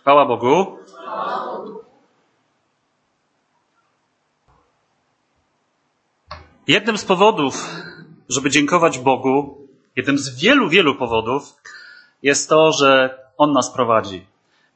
Chwała 0.00 0.26
Bogu. 0.26 0.78
Jednym 6.66 6.98
z 6.98 7.04
powodów, 7.04 7.54
żeby 8.28 8.50
dziękować 8.50 8.98
Bogu, 8.98 9.66
jednym 9.96 10.18
z 10.18 10.40
wielu, 10.40 10.68
wielu 10.68 10.94
powodów, 10.94 11.42
jest 12.22 12.48
to, 12.48 12.72
że 12.72 13.18
On 13.36 13.52
nas 13.52 13.72
prowadzi. 13.72 14.26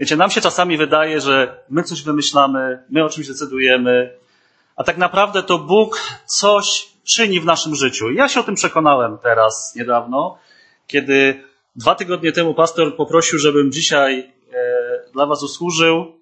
Wiecie, 0.00 0.16
nam 0.16 0.30
się 0.30 0.41
czasami 0.41 0.77
wydaje, 0.77 1.21
że 1.21 1.64
my 1.70 1.82
coś 1.82 2.02
wymyślamy, 2.02 2.82
my 2.91 3.04
o 3.04 3.09
czymś 3.09 3.29
decydujemy, 3.29 4.16
a 4.77 4.84
tak 4.84 4.98
naprawdę 4.98 5.43
to 5.43 5.59
Bóg 5.59 6.00
coś 6.27 6.88
czyni 7.04 7.41
w 7.41 7.45
naszym 7.45 7.75
życiu. 7.75 8.11
Ja 8.11 8.29
się 8.29 8.41
o 8.41 8.43
tym 8.43 8.54
przekonałem 8.54 9.18
teraz, 9.18 9.75
niedawno, 9.77 10.38
kiedy 10.86 11.45
dwa 11.77 11.95
tygodnie 11.95 12.32
temu 12.32 12.54
pastor 12.54 12.96
poprosił, 12.96 13.38
żebym 13.38 13.72
dzisiaj 13.72 14.34
dla 15.15 15.27
Was 15.27 15.43
usłużył. 15.43 16.13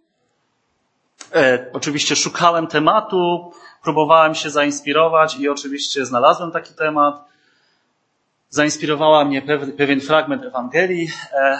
E, 1.34 1.66
oczywiście 1.72 2.16
szukałem 2.16 2.66
tematu, 2.66 3.52
próbowałem 3.82 4.34
się 4.34 4.50
zainspirować 4.50 5.36
i 5.36 5.48
oczywiście 5.48 6.06
znalazłem 6.06 6.50
taki 6.50 6.74
temat. 6.74 7.24
Zainspirowała 8.48 9.24
mnie 9.24 9.42
pewien 9.76 10.00
fragment 10.00 10.44
Ewangelii. 10.44 11.10
E, 11.32 11.58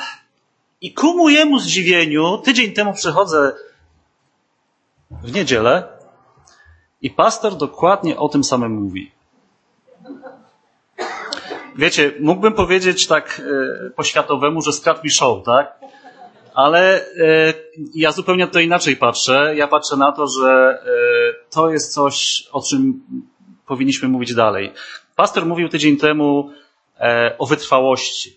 I 0.81 0.95
ku 0.95 1.17
mojemu 1.17 1.59
zdziwieniu, 1.59 2.39
tydzień 2.39 2.73
temu 2.73 2.93
przychodzę 2.95 3.53
w 5.11 5.33
niedzielę 5.33 5.89
i 7.03 7.11
pastor 7.11 7.57
dokładnie 7.57 8.19
o 8.19 8.29
tym 8.29 8.45
samym 8.45 8.73
mówi. 8.73 9.13
Wiecie, 11.77 12.13
mógłbym 12.21 12.53
powiedzieć 12.53 13.07
tak 13.07 13.43
e, 13.87 13.91
po 13.91 14.03
światowemu, 14.05 14.63
że 14.63 14.73
skradł 14.73 15.01
mi 15.05 15.11
show, 15.11 15.45
tak? 15.45 15.83
Ale 16.55 17.01
e, 17.01 17.55
ja 17.95 18.13
zupełnie 18.13 18.47
to 18.47 18.61
inaczej 18.61 18.97
patrzę. 18.97 19.55
Ja 19.57 19.69
patrzę 19.69 19.97
na 19.97 20.13
to, 20.13 20.27
że 20.27 20.51
e, 20.51 21.51
to 21.51 21.71
jest 21.71 21.95
coś, 21.95 22.49
o 22.53 22.63
czym 22.63 23.03
powinniśmy 23.67 24.09
mówić 24.09 24.35
dalej. 24.35 24.73
Pastor 25.17 25.47
mówił 25.47 25.69
tydzień 25.69 25.97
temu 25.97 26.51
e, 27.01 27.35
o 27.39 27.47
wytrwałości, 27.47 28.37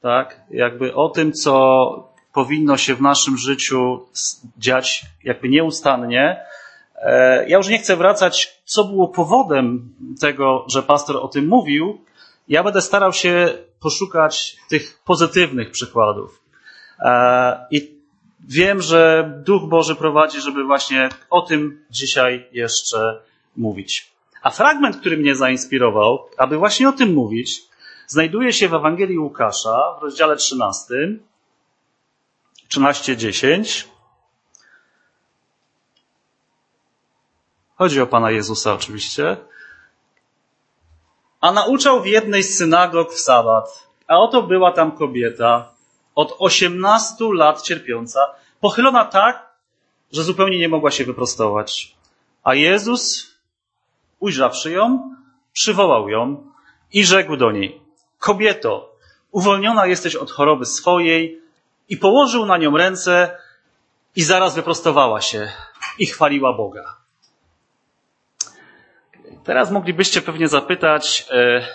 tak? 0.00 0.40
Jakby 0.50 0.94
o 0.94 1.08
tym, 1.08 1.32
co 1.32 2.14
powinno 2.32 2.76
się 2.76 2.94
w 2.94 3.00
naszym 3.00 3.38
życiu 3.38 4.06
dziać 4.58 5.02
jakby 5.24 5.48
nieustannie. 5.48 6.40
Ja 7.46 7.56
już 7.56 7.68
nie 7.68 7.78
chcę 7.78 7.96
wracać, 7.96 8.62
co 8.64 8.84
było 8.84 9.08
powodem 9.08 9.94
tego, 10.20 10.64
że 10.68 10.82
pastor 10.82 11.16
o 11.16 11.28
tym 11.28 11.46
mówił. 11.48 12.04
Ja 12.48 12.62
będę 12.62 12.80
starał 12.80 13.12
się 13.12 13.54
poszukać 13.80 14.56
tych 14.68 15.00
pozytywnych 15.04 15.70
przykładów. 15.70 16.43
E, 17.00 17.66
I 17.70 17.94
wiem, 18.48 18.82
że 18.82 19.30
Duch 19.44 19.68
Boży 19.68 19.94
prowadzi, 19.94 20.40
żeby 20.40 20.64
właśnie 20.64 21.08
o 21.30 21.42
tym 21.42 21.84
dzisiaj 21.90 22.48
jeszcze 22.52 23.20
mówić. 23.56 24.12
A 24.42 24.50
fragment, 24.50 24.96
który 24.96 25.16
mnie 25.16 25.36
zainspirował, 25.36 26.28
aby 26.38 26.56
właśnie 26.56 26.88
o 26.88 26.92
tym 26.92 27.14
mówić, 27.14 27.62
znajduje 28.06 28.52
się 28.52 28.68
w 28.68 28.74
Ewangelii 28.74 29.18
Łukasza 29.18 29.96
w 29.98 30.02
rozdziale 30.02 30.36
13, 30.36 30.94
13-10. 32.68 33.84
Chodzi 37.76 38.00
o 38.00 38.06
Pana 38.06 38.30
Jezusa 38.30 38.74
oczywiście. 38.74 39.36
A 41.40 41.52
nauczał 41.52 42.02
w 42.02 42.06
jednej 42.06 42.42
z 42.42 42.58
synagog 42.58 43.12
w 43.12 43.20
sabat. 43.20 43.88
A 44.08 44.16
oto 44.16 44.42
była 44.42 44.72
tam 44.72 44.92
kobieta, 44.92 45.73
od 46.14 46.36
18 46.38 47.24
lat 47.32 47.62
cierpiąca, 47.62 48.34
pochylona 48.60 49.04
tak, 49.04 49.54
że 50.12 50.22
zupełnie 50.22 50.58
nie 50.58 50.68
mogła 50.68 50.90
się 50.90 51.04
wyprostować. 51.04 51.96
A 52.42 52.54
Jezus, 52.54 53.34
ujrzawszy 54.20 54.70
ją, 54.70 55.14
przywołał 55.52 56.08
ją 56.08 56.50
i 56.92 57.04
rzekł 57.04 57.36
do 57.36 57.52
niej: 57.52 57.80
Kobieto, 58.18 58.94
uwolniona 59.30 59.86
jesteś 59.86 60.16
od 60.16 60.30
choroby 60.30 60.66
swojej, 60.66 61.44
i 61.88 61.96
położył 61.96 62.46
na 62.46 62.58
nią 62.58 62.76
ręce, 62.76 63.38
i 64.16 64.22
zaraz 64.22 64.54
wyprostowała 64.54 65.20
się 65.20 65.52
i 65.98 66.06
chwaliła 66.06 66.52
Boga. 66.52 66.96
Teraz 69.44 69.70
moglibyście 69.70 70.22
pewnie 70.22 70.48
zapytać, 70.48 71.26
e, 71.30 71.68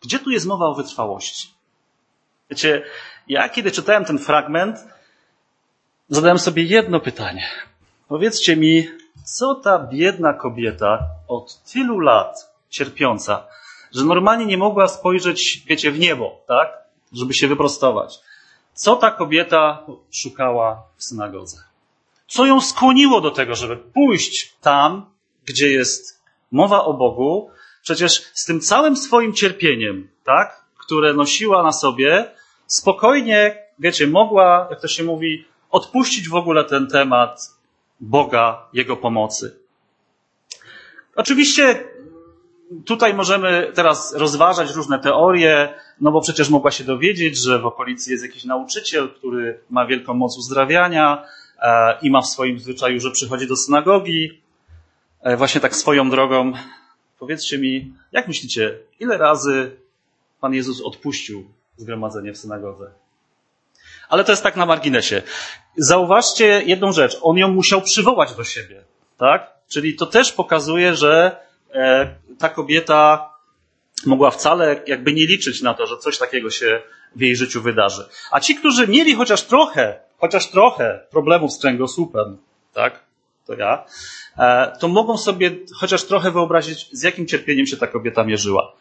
gdzie 0.00 0.18
tu 0.18 0.30
jest 0.30 0.46
mowa 0.46 0.66
o 0.66 0.74
wytrwałości? 0.74 1.54
Wiecie, 2.50 2.82
ja 3.30 3.48
kiedy 3.48 3.70
czytałem 3.70 4.04
ten 4.04 4.18
fragment, 4.18 4.76
zadałem 6.08 6.38
sobie 6.38 6.62
jedno 6.62 7.00
pytanie. 7.00 7.46
Powiedzcie 8.08 8.56
mi, 8.56 8.88
co 9.24 9.54
ta 9.54 9.78
biedna 9.78 10.34
kobieta 10.34 10.98
od 11.28 11.62
tylu 11.72 11.98
lat 11.98 12.54
cierpiąca, 12.70 13.46
że 13.92 14.04
normalnie 14.04 14.46
nie 14.46 14.58
mogła 14.58 14.88
spojrzeć, 14.88 15.62
wiecie, 15.66 15.90
w 15.90 15.98
niebo, 15.98 16.44
tak? 16.48 16.68
Żeby 17.12 17.34
się 17.34 17.48
wyprostować. 17.48 18.18
Co 18.74 18.96
ta 18.96 19.10
kobieta 19.10 19.86
szukała 20.10 20.82
w 20.96 21.04
synagodze? 21.04 21.56
Co 22.26 22.46
ją 22.46 22.60
skłoniło 22.60 23.20
do 23.20 23.30
tego, 23.30 23.54
żeby 23.54 23.76
pójść 23.76 24.54
tam, 24.60 25.06
gdzie 25.44 25.70
jest 25.70 26.22
mowa 26.52 26.84
o 26.84 26.94
Bogu? 26.94 27.50
Przecież 27.82 28.30
z 28.34 28.44
tym 28.44 28.60
całym 28.60 28.96
swoim 28.96 29.34
cierpieniem, 29.34 30.08
tak? 30.24 30.64
Które 30.78 31.14
nosiła 31.14 31.62
na 31.62 31.72
sobie, 31.72 32.39
spokojnie, 32.70 33.58
wiecie, 33.78 34.06
mogła, 34.06 34.66
jak 34.70 34.80
to 34.80 34.88
się 34.88 35.04
mówi, 35.04 35.44
odpuścić 35.70 36.28
w 36.28 36.34
ogóle 36.34 36.64
ten 36.64 36.86
temat 36.86 37.54
Boga, 38.00 38.68
Jego 38.72 38.96
pomocy. 38.96 39.56
Oczywiście 41.16 41.84
tutaj 42.84 43.14
możemy 43.14 43.72
teraz 43.74 44.14
rozważać 44.14 44.74
różne 44.74 44.98
teorie, 44.98 45.74
no 46.00 46.12
bo 46.12 46.20
przecież 46.20 46.48
mogła 46.48 46.70
się 46.70 46.84
dowiedzieć, 46.84 47.38
że 47.38 47.58
w 47.58 47.66
okolicy 47.66 48.10
jest 48.12 48.24
jakiś 48.24 48.44
nauczyciel, 48.44 49.08
który 49.08 49.60
ma 49.70 49.86
wielką 49.86 50.14
moc 50.14 50.38
uzdrawiania 50.38 51.24
e, 51.62 51.98
i 52.02 52.10
ma 52.10 52.20
w 52.20 52.26
swoim 52.26 52.58
zwyczaju, 52.58 53.00
że 53.00 53.10
przychodzi 53.10 53.46
do 53.46 53.56
synagogi. 53.56 54.40
E, 55.22 55.36
właśnie 55.36 55.60
tak 55.60 55.76
swoją 55.76 56.10
drogą. 56.10 56.52
Powiedzcie 57.18 57.58
mi, 57.58 57.92
jak 58.12 58.28
myślicie, 58.28 58.78
ile 59.00 59.18
razy 59.18 59.76
Pan 60.40 60.54
Jezus 60.54 60.80
odpuścił 60.80 61.44
zgromadzenie 61.80 62.32
w 62.32 62.38
synagodze. 62.38 62.90
Ale 64.08 64.24
to 64.24 64.32
jest 64.32 64.42
tak 64.42 64.56
na 64.56 64.66
marginesie. 64.66 65.22
Zauważcie 65.76 66.62
jedną 66.66 66.92
rzecz. 66.92 67.18
On 67.22 67.36
ją 67.36 67.48
musiał 67.48 67.82
przywołać 67.82 68.34
do 68.34 68.44
siebie, 68.44 68.84
tak? 69.18 69.50
Czyli 69.68 69.96
to 69.96 70.06
też 70.06 70.32
pokazuje, 70.32 70.96
że 70.96 71.36
e, 71.74 72.14
ta 72.38 72.48
kobieta 72.48 73.30
mogła 74.06 74.30
wcale 74.30 74.82
jakby 74.86 75.12
nie 75.12 75.26
liczyć 75.26 75.62
na 75.62 75.74
to, 75.74 75.86
że 75.86 75.96
coś 75.98 76.18
takiego 76.18 76.50
się 76.50 76.82
w 77.16 77.20
jej 77.20 77.36
życiu 77.36 77.62
wydarzy. 77.62 78.08
A 78.30 78.40
ci, 78.40 78.54
którzy 78.54 78.88
mieli 78.88 79.14
chociaż 79.14 79.42
trochę, 79.42 80.00
chociaż 80.18 80.50
trochę 80.50 81.00
problemów 81.10 81.52
z 81.52 81.58
kręgosłupem, 81.58 82.38
tak? 82.74 83.00
To 83.46 83.54
ja, 83.54 83.84
e, 84.38 84.72
to 84.80 84.88
mogą 84.88 85.18
sobie 85.18 85.50
chociaż 85.80 86.04
trochę 86.04 86.30
wyobrazić, 86.30 86.88
z 86.92 87.02
jakim 87.02 87.26
cierpieniem 87.26 87.66
się 87.66 87.76
ta 87.76 87.86
kobieta 87.86 88.24
mierzyła. 88.24 88.72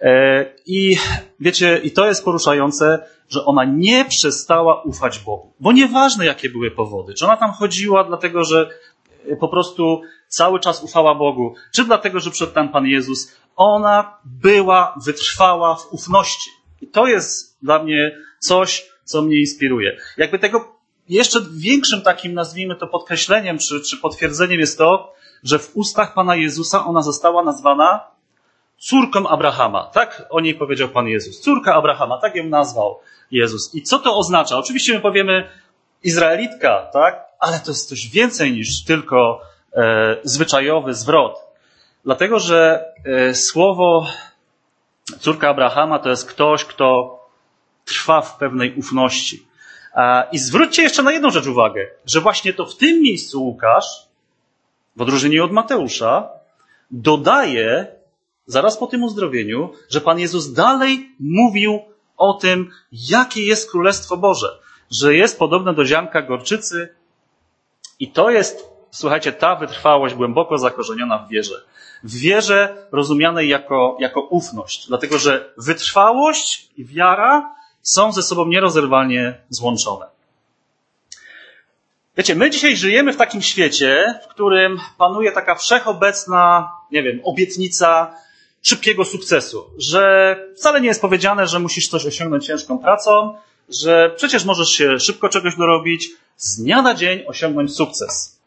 E, 0.00 0.44
I 0.66 0.96
wiecie, 1.40 1.80
i 1.84 1.90
to 1.90 2.06
jest 2.06 2.24
poruszające, 2.24 3.06
że 3.28 3.44
ona 3.44 3.64
nie 3.64 4.04
przestała 4.04 4.82
ufać 4.82 5.18
Bogu. 5.18 5.52
Bo 5.60 5.72
nieważne, 5.72 6.26
jakie 6.26 6.50
były 6.50 6.70
powody. 6.70 7.14
Czy 7.14 7.24
ona 7.24 7.36
tam 7.36 7.52
chodziła 7.52 8.04
dlatego, 8.04 8.44
że 8.44 8.70
e, 9.28 9.36
po 9.36 9.48
prostu 9.48 10.02
cały 10.28 10.60
czas 10.60 10.82
ufała 10.82 11.14
Bogu, 11.14 11.54
czy 11.72 11.84
dlatego, 11.84 12.20
że 12.20 12.30
przed 12.30 12.52
tam 12.52 12.68
Pan 12.68 12.86
Jezus, 12.86 13.36
ona 13.56 14.18
była 14.24 14.94
wytrwała 15.04 15.74
w 15.74 15.92
ufności. 15.92 16.50
I 16.80 16.86
to 16.86 17.06
jest 17.06 17.58
dla 17.62 17.82
mnie 17.82 18.18
coś, 18.38 18.86
co 19.04 19.22
mnie 19.22 19.40
inspiruje. 19.40 19.96
Jakby 20.16 20.38
tego 20.38 20.78
jeszcze 21.08 21.40
większym 21.52 22.02
takim, 22.02 22.34
nazwijmy 22.34 22.76
to 22.76 22.86
podkreśleniem, 22.86 23.58
czy, 23.58 23.80
czy 23.80 23.96
potwierdzeniem 23.96 24.60
jest 24.60 24.78
to, 24.78 25.14
że 25.42 25.58
w 25.58 25.76
ustach 25.76 26.14
Pana 26.14 26.36
Jezusa 26.36 26.86
ona 26.86 27.02
została 27.02 27.44
nazwana 27.44 28.00
córką 28.78 29.28
Abrahama. 29.28 29.90
Tak 29.92 30.26
o 30.30 30.40
niej 30.40 30.54
powiedział 30.54 30.88
Pan 30.88 31.06
Jezus. 31.06 31.40
Córka 31.40 31.74
Abrahama, 31.74 32.18
tak 32.18 32.34
ją 32.34 32.44
nazwał 32.44 33.00
Jezus. 33.30 33.74
I 33.74 33.82
co 33.82 33.98
to 33.98 34.16
oznacza? 34.16 34.58
Oczywiście 34.58 34.94
my 34.94 35.00
powiemy 35.00 35.48
Izraelitka, 36.02 36.90
tak? 36.92 37.24
Ale 37.40 37.60
to 37.60 37.70
jest 37.70 37.88
coś 37.88 38.08
więcej 38.08 38.52
niż 38.52 38.84
tylko 38.84 39.40
e, 39.72 40.16
zwyczajowy 40.22 40.94
zwrot. 40.94 41.38
Dlatego, 42.04 42.38
że 42.38 42.84
e, 43.04 43.34
słowo 43.34 44.06
córka 45.20 45.48
Abrahama 45.48 45.98
to 45.98 46.10
jest 46.10 46.28
ktoś, 46.30 46.64
kto 46.64 47.18
trwa 47.84 48.20
w 48.20 48.36
pewnej 48.36 48.74
ufności. 48.74 49.48
I 50.32 50.38
zwróćcie 50.38 50.82
jeszcze 50.82 51.02
na 51.02 51.12
jedną 51.12 51.30
rzecz 51.30 51.46
uwagę, 51.46 51.86
że 52.06 52.20
właśnie 52.20 52.52
to 52.52 52.66
w 52.66 52.76
tym 52.76 53.02
miejscu 53.02 53.42
Łukasz, 53.42 54.06
w 54.96 55.02
odróżnieniu 55.02 55.44
od 55.44 55.52
Mateusza, 55.52 56.28
dodaje 56.90 57.97
zaraz 58.48 58.78
po 58.78 58.86
tym 58.86 59.04
uzdrowieniu, 59.04 59.72
że 59.88 60.00
Pan 60.00 60.18
Jezus 60.18 60.52
dalej 60.52 61.10
mówił 61.20 61.80
o 62.16 62.34
tym, 62.34 62.70
jakie 62.92 63.42
jest 63.42 63.70
Królestwo 63.70 64.16
Boże. 64.16 64.58
że 64.90 65.14
jest 65.14 65.38
podobne 65.38 65.74
do 65.74 65.84
ziarnka 65.84 66.22
gorczycy 66.22 66.94
i 68.00 68.12
to 68.12 68.30
jest, 68.30 68.70
słuchajcie, 68.90 69.32
ta 69.32 69.56
wytrwałość 69.56 70.14
głęboko 70.14 70.58
zakorzeniona 70.58 71.18
w 71.18 71.28
wierze. 71.28 71.64
W 72.04 72.14
wierze 72.14 72.86
rozumianej 72.92 73.48
jako, 73.48 73.96
jako 74.00 74.20
ufność, 74.20 74.88
dlatego 74.88 75.18
że 75.18 75.52
wytrwałość 75.56 76.70
i 76.76 76.84
wiara 76.84 77.54
są 77.82 78.12
ze 78.12 78.22
sobą 78.22 78.46
nierozerwalnie 78.46 79.40
złączone. 79.48 80.06
Wiecie, 82.16 82.34
my 82.34 82.50
dzisiaj 82.50 82.76
żyjemy 82.76 83.12
w 83.12 83.16
takim 83.16 83.42
świecie, 83.42 84.20
w 84.24 84.28
którym 84.28 84.78
panuje 84.98 85.32
taka 85.32 85.54
wszechobecna, 85.54 86.72
nie 86.92 87.02
wiem, 87.02 87.20
obietnica 87.24 88.14
szybkiego 88.62 89.04
sukcesu, 89.04 89.64
że 89.78 90.36
wcale 90.56 90.80
nie 90.80 90.88
jest 90.88 91.00
powiedziane, 91.00 91.46
że 91.46 91.58
musisz 91.58 91.88
coś 91.88 92.06
osiągnąć 92.06 92.46
ciężką 92.46 92.78
pracą, 92.78 93.34
że 93.68 94.12
przecież 94.16 94.44
możesz 94.44 94.68
się 94.68 95.00
szybko 95.00 95.28
czegoś 95.28 95.56
dorobić, 95.56 96.10
z 96.36 96.62
dnia 96.62 96.82
na 96.82 96.94
dzień 96.94 97.22
osiągnąć 97.26 97.74
sukces. 97.74 98.40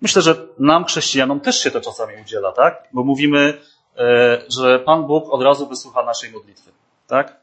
Myślę, 0.00 0.22
że 0.22 0.36
nam, 0.58 0.84
chrześcijanom, 0.84 1.40
też 1.40 1.62
się 1.62 1.70
to 1.70 1.80
czasami 1.80 2.12
udziela, 2.22 2.52
tak? 2.52 2.88
Bo 2.92 3.04
mówimy, 3.04 3.58
e, 3.96 4.42
że 4.58 4.78
Pan 4.78 5.06
Bóg 5.06 5.24
od 5.30 5.42
razu 5.42 5.68
wysłucha 5.68 6.04
naszej 6.04 6.30
modlitwy, 6.30 6.70
tak? 7.06 7.40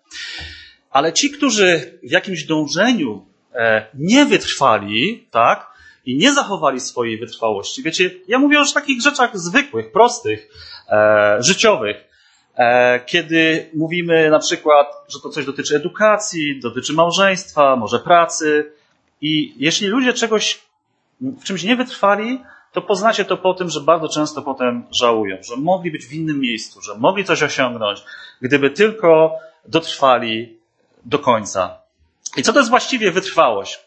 Ale 0.91 1.13
ci, 1.13 1.31
którzy 1.31 1.99
w 2.03 2.11
jakimś 2.11 2.43
dążeniu 2.43 3.25
e, 3.53 3.87
nie 3.93 4.25
wytrwali, 4.25 5.27
tak? 5.31 5.75
I 6.05 6.17
nie 6.17 6.33
zachowali 6.33 6.79
swojej 6.79 7.17
wytrwałości. 7.17 7.83
Wiecie, 7.83 8.11
ja 8.27 8.39
mówię 8.39 8.57
już 8.57 8.71
o 8.71 8.73
takich 8.73 9.01
rzeczach 9.01 9.39
zwykłych, 9.39 9.91
prostych, 9.91 10.49
e, 10.89 11.37
życiowych. 11.39 12.14
E, 12.57 12.99
kiedy 13.05 13.69
mówimy 13.75 14.29
na 14.29 14.39
przykład, 14.39 14.87
że 15.07 15.19
to 15.19 15.29
coś 15.29 15.45
dotyczy 15.45 15.75
edukacji, 15.75 16.59
dotyczy 16.59 16.93
małżeństwa, 16.93 17.75
może 17.75 17.99
pracy, 17.99 18.71
i 19.21 19.53
jeśli 19.57 19.87
ludzie 19.87 20.13
czegoś 20.13 20.61
w 21.21 21.43
czymś 21.43 21.63
nie 21.63 21.75
wytrwali, 21.75 22.41
to 22.71 22.81
poznacie 22.81 23.25
to 23.25 23.37
po 23.37 23.53
tym, 23.53 23.69
że 23.69 23.81
bardzo 23.81 24.09
często 24.09 24.41
potem 24.41 24.83
żałują, 24.91 25.37
że 25.43 25.57
mogli 25.57 25.91
być 25.91 26.05
w 26.05 26.13
innym 26.13 26.39
miejscu, 26.39 26.81
że 26.81 26.95
mogli 26.97 27.25
coś 27.25 27.43
osiągnąć, 27.43 28.03
gdyby 28.41 28.69
tylko 28.69 29.39
dotrwali 29.65 30.57
do 31.05 31.19
końca. 31.19 31.77
I 32.37 32.43
co 32.43 32.53
to 32.53 32.59
jest 32.59 32.69
właściwie 32.69 33.11
wytrwałość? 33.11 33.79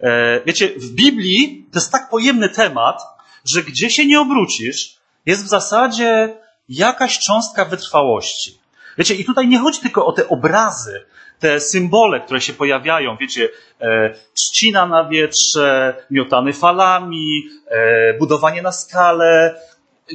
E, 0.00 0.40
wiecie, 0.46 0.68
w 0.68 0.90
Biblii 0.90 1.66
to 1.72 1.78
jest 1.78 1.92
tak 1.92 2.10
pojemny 2.10 2.48
temat, 2.48 3.02
że 3.44 3.62
gdzie 3.62 3.90
się 3.90 4.06
nie 4.06 4.20
obrócisz, 4.20 4.96
jest 5.26 5.44
w 5.44 5.48
zasadzie 5.48 6.36
jakaś 6.68 7.18
cząstka 7.18 7.64
wytrwałości. 7.64 8.58
Wiecie, 8.98 9.14
i 9.14 9.24
tutaj 9.24 9.48
nie 9.48 9.58
chodzi 9.58 9.80
tylko 9.80 10.06
o 10.06 10.12
te 10.12 10.28
obrazy, 10.28 11.04
te 11.38 11.60
symbole, 11.60 12.20
które 12.20 12.40
się 12.40 12.52
pojawiają, 12.52 13.16
wiecie, 13.16 13.48
e, 13.80 14.14
trzcina 14.34 14.86
na 14.86 15.08
wietrze, 15.08 15.96
miotany 16.10 16.52
falami, 16.52 17.42
e, 17.68 18.14
budowanie 18.18 18.62
na 18.62 18.72
skale. 18.72 19.60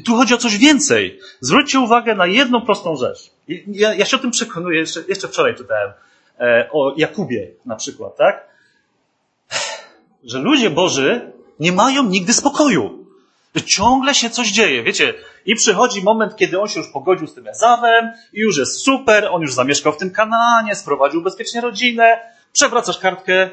Tu 0.05 0.15
chodzi 0.15 0.33
o 0.33 0.37
coś 0.37 0.57
więcej. 0.57 1.19
Zwróćcie 1.39 1.79
uwagę 1.79 2.15
na 2.15 2.25
jedną 2.25 2.61
prostą 2.61 2.95
rzecz. 2.95 3.31
Ja, 3.67 3.93
ja 3.93 4.05
się 4.05 4.17
o 4.17 4.19
tym 4.19 4.31
przekonuję, 4.31 4.79
jeszcze, 4.79 5.03
jeszcze 5.07 5.27
wczoraj 5.27 5.55
czytałem 5.55 5.91
e, 6.39 6.69
o 6.71 6.93
Jakubie 6.97 7.47
na 7.65 7.75
przykład, 7.75 8.17
tak? 8.17 8.47
Że 10.23 10.39
ludzie 10.39 10.69
Boży 10.69 11.31
nie 11.59 11.71
mają 11.71 12.03
nigdy 12.03 12.33
spokoju. 12.33 13.06
Ciągle 13.61 14.15
się 14.15 14.29
coś 14.29 14.47
dzieje, 14.47 14.83
wiecie. 14.83 15.13
I 15.45 15.55
przychodzi 15.55 16.03
moment, 16.03 16.35
kiedy 16.35 16.59
on 16.59 16.67
się 16.67 16.79
już 16.79 16.89
pogodził 16.89 17.27
z 17.27 17.33
tym 17.33 17.47
Ezawem 17.47 18.11
i 18.33 18.39
już 18.39 18.57
jest 18.57 18.79
super, 18.79 19.27
on 19.31 19.41
już 19.41 19.53
zamieszkał 19.53 19.93
w 19.93 19.97
tym 19.97 20.11
Kanaanie, 20.11 20.75
sprowadził 20.75 21.21
bezpiecznie 21.21 21.61
rodzinę, 21.61 22.19
przewracasz 22.53 22.97
kartkę 22.97 23.49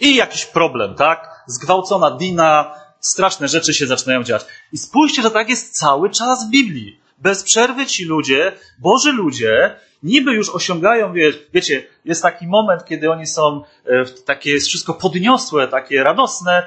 i 0.00 0.14
jakiś 0.14 0.46
problem, 0.46 0.94
tak? 0.94 1.44
Zgwałcona 1.46 2.10
Dina, 2.10 2.74
straszne 3.00 3.48
rzeczy 3.48 3.74
się 3.74 3.86
zaczynają 3.86 4.22
dziać. 4.22 4.44
I 4.72 4.78
spójrzcie, 4.78 5.22
że 5.22 5.30
tak 5.30 5.48
jest 5.48 5.78
cały 5.78 6.10
czas 6.10 6.46
w 6.46 6.50
Biblii. 6.50 7.00
Bez 7.18 7.42
przerwy 7.42 7.86
ci 7.86 8.04
ludzie, 8.04 8.52
Boży 8.78 9.12
ludzie, 9.12 9.76
niby 10.02 10.32
już 10.32 10.50
osiągają, 10.50 11.12
wie, 11.12 11.32
wiecie, 11.54 11.86
jest 12.04 12.22
taki 12.22 12.46
moment, 12.46 12.84
kiedy 12.84 13.10
oni 13.10 13.26
są, 13.26 13.62
e, 13.86 14.04
takie 14.04 14.50
jest 14.50 14.68
wszystko 14.68 14.94
podniosłe, 14.94 15.68
takie 15.68 16.02
radosne. 16.02 16.66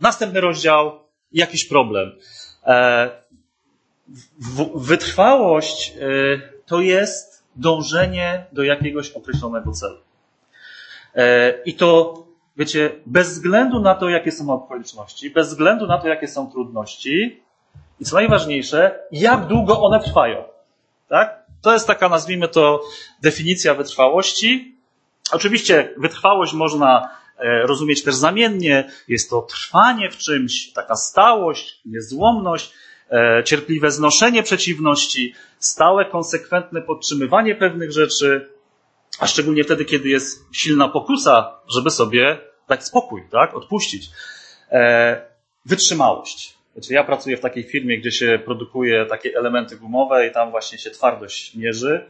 Następny 0.00 0.40
rozdział, 0.40 1.00
jakiś 1.34 1.68
problem. 1.68 2.12
E, 2.66 3.10
wytrwałość 4.74 5.90
e, 5.90 6.02
to 6.66 6.80
jest 6.80 7.44
dążenie 7.56 8.46
do 8.52 8.62
jakiegoś 8.62 9.10
określonego 9.10 9.72
celu. 9.72 9.98
E, 11.14 11.52
I 11.64 11.74
to, 11.74 12.22
wiecie, 12.56 12.90
bez 13.06 13.30
względu 13.30 13.80
na 13.80 13.94
to, 13.94 14.08
jakie 14.08 14.32
są 14.32 14.50
okoliczności, 14.50 15.30
bez 15.30 15.48
względu 15.48 15.86
na 15.86 15.98
to, 15.98 16.08
jakie 16.08 16.28
są 16.28 16.50
trudności, 16.50 17.42
i 18.00 18.04
co 18.04 18.16
najważniejsze, 18.16 19.00
jak 19.12 19.46
długo 19.46 19.80
one 19.80 20.00
trwają. 20.00 20.44
Tak? 21.08 21.42
To 21.60 21.72
jest 21.72 21.86
taka, 21.86 22.08
nazwijmy 22.08 22.48
to, 22.48 22.80
definicja 23.22 23.74
wytrwałości. 23.74 24.76
Oczywiście 25.32 25.94
wytrwałość 25.96 26.52
można 26.52 27.10
rozumieć 27.42 28.02
też 28.02 28.14
zamiennie. 28.14 28.90
Jest 29.08 29.30
to 29.30 29.42
trwanie 29.42 30.10
w 30.10 30.16
czymś, 30.16 30.72
taka 30.72 30.96
stałość, 30.96 31.80
niezłomność, 31.84 32.72
e, 33.10 33.42
cierpliwe 33.44 33.90
znoszenie 33.90 34.42
przeciwności, 34.42 35.34
stałe, 35.58 36.04
konsekwentne 36.04 36.82
podtrzymywanie 36.82 37.54
pewnych 37.54 37.92
rzeczy, 37.92 38.48
a 39.18 39.26
szczególnie 39.26 39.64
wtedy, 39.64 39.84
kiedy 39.84 40.08
jest 40.08 40.44
silna 40.52 40.88
pokusa, 40.88 41.54
żeby 41.74 41.90
sobie 41.90 42.38
dać 42.68 42.86
spokój, 42.86 43.22
tak? 43.30 43.54
odpuścić. 43.54 44.10
E, 44.70 45.22
wytrzymałość. 45.66 46.54
Znaczy, 46.72 46.94
ja 46.94 47.04
pracuję 47.04 47.36
w 47.36 47.40
takiej 47.40 47.64
firmie, 47.64 47.98
gdzie 47.98 48.10
się 48.10 48.38
produkuje 48.44 49.06
takie 49.06 49.38
elementy 49.38 49.76
gumowe 49.76 50.26
i 50.26 50.32
tam 50.32 50.50
właśnie 50.50 50.78
się 50.78 50.90
twardość 50.90 51.54
mierzy 51.54 52.06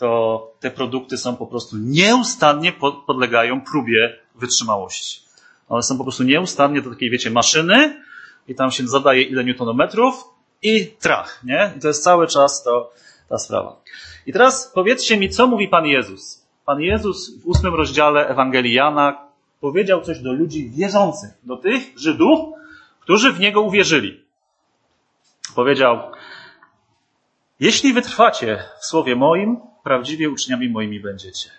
to 0.00 0.52
te 0.60 0.70
produkty 0.70 1.18
są 1.18 1.36
po 1.36 1.46
prostu 1.46 1.76
nieustannie 1.76 2.72
podlegają 3.06 3.60
próbie 3.60 4.18
wytrzymałości. 4.40 5.22
One 5.68 5.82
są 5.82 5.98
po 5.98 6.04
prostu 6.04 6.22
nieustannie 6.22 6.82
do 6.82 6.90
takiej, 6.90 7.10
wiecie, 7.10 7.30
maszyny 7.30 8.02
i 8.48 8.54
tam 8.54 8.70
się 8.70 8.88
zadaje 8.88 9.22
ile 9.22 9.44
newtonometrów 9.44 10.24
i 10.62 10.86
trach, 10.86 11.40
nie? 11.44 11.72
I 11.76 11.80
to 11.80 11.88
jest 11.88 12.04
cały 12.04 12.26
czas 12.26 12.62
to, 12.62 12.92
ta 13.28 13.38
sprawa. 13.38 13.80
I 14.26 14.32
teraz 14.32 14.72
powiedzcie 14.74 15.16
mi, 15.16 15.30
co 15.30 15.46
mówi 15.46 15.68
Pan 15.68 15.86
Jezus. 15.86 16.46
Pan 16.66 16.80
Jezus 16.80 17.42
w 17.42 17.46
ósmym 17.46 17.74
rozdziale 17.74 18.28
Ewangelii 18.28 18.74
Jana 18.74 19.28
powiedział 19.60 20.02
coś 20.02 20.18
do 20.18 20.32
ludzi 20.32 20.70
wierzących, 20.70 21.30
do 21.42 21.56
tych 21.56 21.98
Żydów, 21.98 22.40
którzy 23.00 23.32
w 23.32 23.40
Niego 23.40 23.60
uwierzyli. 23.60 24.24
Powiedział, 25.54 25.98
jeśli 27.60 27.92
wytrwacie 27.92 28.64
w 28.80 28.86
słowie 28.86 29.16
moim, 29.16 29.60
prawdziwie 29.82 30.30
uczniami 30.30 30.68
moimi 30.68 31.00
będziecie. 31.00 31.50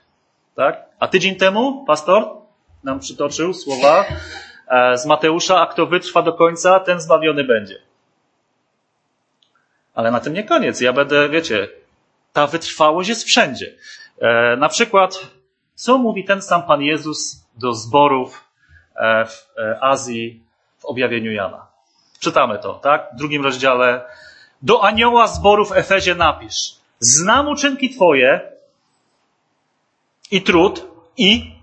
Tak? 0.55 0.86
A 1.00 1.08
tydzień 1.08 1.36
temu 1.36 1.86
pastor 1.86 2.40
nam 2.83 3.00
przytoczył 3.00 3.53
słowa 3.53 4.05
e, 4.67 4.97
z 4.97 5.05
Mateusza, 5.05 5.61
a 5.61 5.67
kto 5.67 5.85
wytrwa 5.85 6.21
do 6.21 6.33
końca, 6.33 6.79
ten 6.79 7.01
zbawiony 7.01 7.43
będzie. 7.43 7.81
Ale 9.93 10.11
na 10.11 10.19
tym 10.19 10.33
nie 10.33 10.43
koniec. 10.43 10.81
Ja 10.81 10.93
będę, 10.93 11.29
wiecie, 11.29 11.67
ta 12.33 12.47
wytrwałość 12.47 13.09
jest 13.09 13.23
wszędzie. 13.23 13.73
E, 14.21 14.55
na 14.57 14.69
przykład, 14.69 15.27
co 15.75 15.97
mówi 15.97 16.25
ten 16.25 16.41
sam 16.41 16.63
Pan 16.63 16.81
Jezus 16.81 17.45
do 17.55 17.73
zborów 17.73 18.43
e, 18.95 19.25
w 19.25 19.47
Azji 19.81 20.43
w 20.79 20.85
objawieniu 20.85 21.31
Jana? 21.31 21.67
Czytamy 22.19 22.59
to, 22.59 22.73
tak? 22.73 23.09
W 23.13 23.17
drugim 23.17 23.43
rozdziale. 23.43 24.05
Do 24.61 24.83
anioła 24.83 25.27
zborów 25.27 25.71
Efezie 25.71 26.15
napisz. 26.15 26.75
Znam 27.00 27.47
uczynki 27.47 27.89
Twoje 27.89 28.51
i 30.31 30.41
trud 30.41 30.88
i 31.17 31.61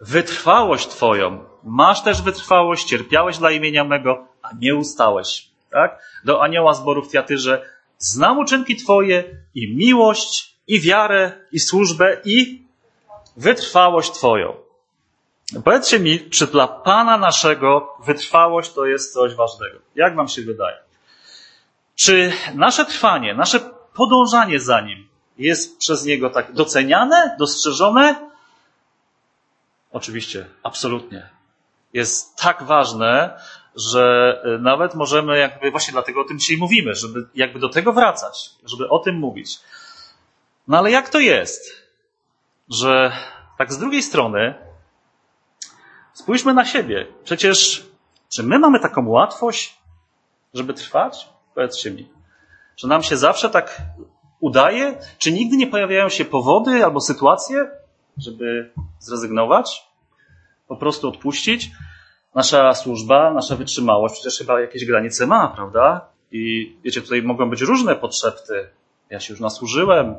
wytrwałość 0.00 0.88
Twoją. 0.88 1.44
Masz 1.64 2.02
też 2.02 2.22
wytrwałość, 2.22 2.84
cierpiałeś 2.84 3.38
dla 3.38 3.50
imienia 3.50 3.84
mego, 3.84 4.26
a 4.42 4.48
nie 4.58 4.74
ustałeś. 4.74 5.50
Tak? 5.70 6.02
Do 6.24 6.42
anioła 6.42 6.74
zboru 6.74 7.02
w 7.02 7.10
Tiatyrze. 7.10 7.62
Znam 7.98 8.38
uczynki 8.38 8.76
Twoje 8.76 9.24
i 9.54 9.76
miłość, 9.76 10.56
i 10.66 10.80
wiarę, 10.80 11.32
i 11.52 11.60
służbę, 11.60 12.16
i 12.24 12.62
wytrwałość 13.36 14.10
Twoją. 14.10 14.54
Powiedzcie 15.64 16.00
mi, 16.00 16.30
czy 16.30 16.46
dla 16.46 16.68
Pana 16.68 17.18
naszego 17.18 17.96
wytrwałość 18.04 18.72
to 18.72 18.86
jest 18.86 19.12
coś 19.12 19.34
ważnego? 19.34 19.78
Jak 19.94 20.16
Wam 20.16 20.28
się 20.28 20.42
wydaje? 20.42 20.76
Czy 21.94 22.32
nasze 22.54 22.84
trwanie, 22.84 23.34
nasze 23.34 23.60
podążanie 23.94 24.60
za 24.60 24.80
nim 24.80 25.08
jest 25.38 25.78
przez 25.78 26.04
niego 26.04 26.30
tak 26.30 26.52
doceniane, 26.52 27.36
dostrzeżone? 27.38 28.29
Oczywiście, 29.92 30.46
absolutnie. 30.62 31.28
Jest 31.92 32.36
tak 32.36 32.62
ważne, 32.62 33.40
że 33.76 34.36
y, 34.56 34.58
nawet 34.58 34.94
możemy 34.94 35.38
jakby, 35.38 35.70
właśnie 35.70 35.92
dlatego 35.92 36.20
o 36.20 36.24
tym 36.24 36.38
dzisiaj 36.38 36.56
mówimy, 36.56 36.94
żeby 36.94 37.28
jakby 37.34 37.58
do 37.58 37.68
tego 37.68 37.92
wracać, 37.92 38.50
żeby 38.64 38.88
o 38.88 38.98
tym 38.98 39.18
mówić. 39.18 39.58
No 40.68 40.78
ale 40.78 40.90
jak 40.90 41.08
to 41.08 41.18
jest, 41.18 41.86
że 42.68 43.12
tak 43.58 43.72
z 43.72 43.78
drugiej 43.78 44.02
strony 44.02 44.70
Spójrzmy 46.20 46.54
na 46.54 46.64
siebie. 46.64 47.06
Przecież, 47.24 47.86
czy 48.28 48.42
my 48.42 48.58
mamy 48.58 48.80
taką 48.80 49.08
łatwość, 49.08 49.78
żeby 50.54 50.74
trwać? 50.74 51.28
Powiedzcie 51.54 51.90
mi. 51.90 52.08
Że 52.76 52.88
nam 52.88 53.02
się 53.02 53.16
zawsze 53.16 53.50
tak 53.50 53.82
udaje? 54.40 54.98
Czy 55.18 55.32
nigdy 55.32 55.56
nie 55.56 55.66
pojawiają 55.66 56.08
się 56.08 56.24
powody 56.24 56.84
albo 56.84 57.00
sytuacje, 57.00 57.70
żeby 58.20 58.70
zrezygnować? 58.98 59.82
Po 60.68 60.76
prostu 60.76 61.08
odpuścić? 61.08 61.70
Nasza 62.34 62.74
służba, 62.74 63.34
nasza 63.34 63.56
wytrzymałość 63.56 64.14
przecież 64.14 64.38
chyba 64.38 64.60
jakieś 64.60 64.84
granice 64.84 65.26
ma, 65.26 65.48
prawda? 65.48 66.06
I 66.32 66.72
wiecie, 66.84 67.02
tutaj 67.02 67.22
mogą 67.22 67.50
być 67.50 67.60
różne 67.60 67.96
potrzeby. 67.96 68.68
Ja 69.10 69.20
się 69.20 69.32
już 69.32 69.40
nasłużyłem, 69.40 70.14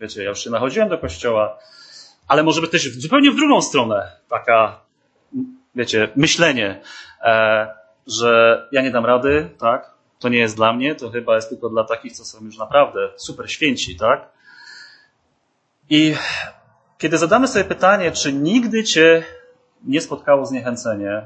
wiecie, 0.00 0.22
ja 0.22 0.28
już 0.28 0.44
się 0.44 0.50
nachodziłem 0.50 0.88
do 0.88 0.98
kościoła, 0.98 1.58
ale 2.28 2.42
może 2.42 2.60
być 2.60 2.70
też 2.70 2.92
zupełnie 2.98 3.30
w 3.30 3.36
drugą 3.36 3.62
stronę 3.62 4.12
taka, 4.28 4.80
wiecie, 5.74 6.08
myślenie, 6.16 6.80
e, 7.22 7.68
że 8.06 8.62
ja 8.72 8.82
nie 8.82 8.90
dam 8.90 9.06
rady, 9.06 9.50
tak? 9.58 9.90
To 10.18 10.28
nie 10.28 10.38
jest 10.38 10.56
dla 10.56 10.72
mnie, 10.72 10.94
to 10.94 11.10
chyba 11.10 11.34
jest 11.34 11.48
tylko 11.48 11.68
dla 11.68 11.84
takich, 11.84 12.12
co 12.12 12.24
są 12.24 12.44
już 12.44 12.58
naprawdę 12.58 13.08
super 13.16 13.52
święci, 13.52 13.96
tak? 13.96 14.28
I 15.90 16.14
kiedy 16.98 17.18
zadamy 17.18 17.48
sobie 17.48 17.64
pytanie, 17.64 18.12
czy 18.12 18.32
nigdy 18.32 18.84
cię 18.84 19.24
nie 19.84 20.00
spotkało 20.00 20.46
zniechęcenie 20.46 21.22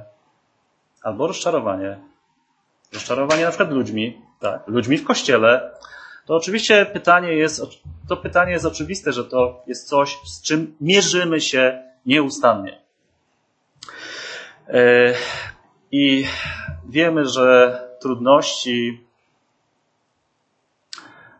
albo 1.03 1.27
rozczarowanie, 1.27 1.99
rozczarowanie 2.93 3.45
na 3.45 3.49
przykład 3.49 3.71
ludźmi, 3.71 4.23
tak, 4.41 4.63
ludźmi 4.67 4.99
w 4.99 5.05
kościele, 5.05 5.71
to 6.27 6.37
oczywiście 6.37 6.87
pytanie 6.87 7.33
jest, 7.33 7.63
to 8.09 8.17
pytanie 8.17 8.53
jest 8.53 8.65
oczywiste, 8.65 9.13
że 9.13 9.25
to 9.25 9.63
jest 9.67 9.89
coś, 9.89 10.19
z 10.25 10.43
czym 10.43 10.77
mierzymy 10.81 11.41
się 11.41 11.83
nieustannie. 12.07 12.81
E, 14.69 15.15
I 15.93 16.25
wiemy, 16.89 17.27
że 17.27 17.81
trudności, 18.01 19.05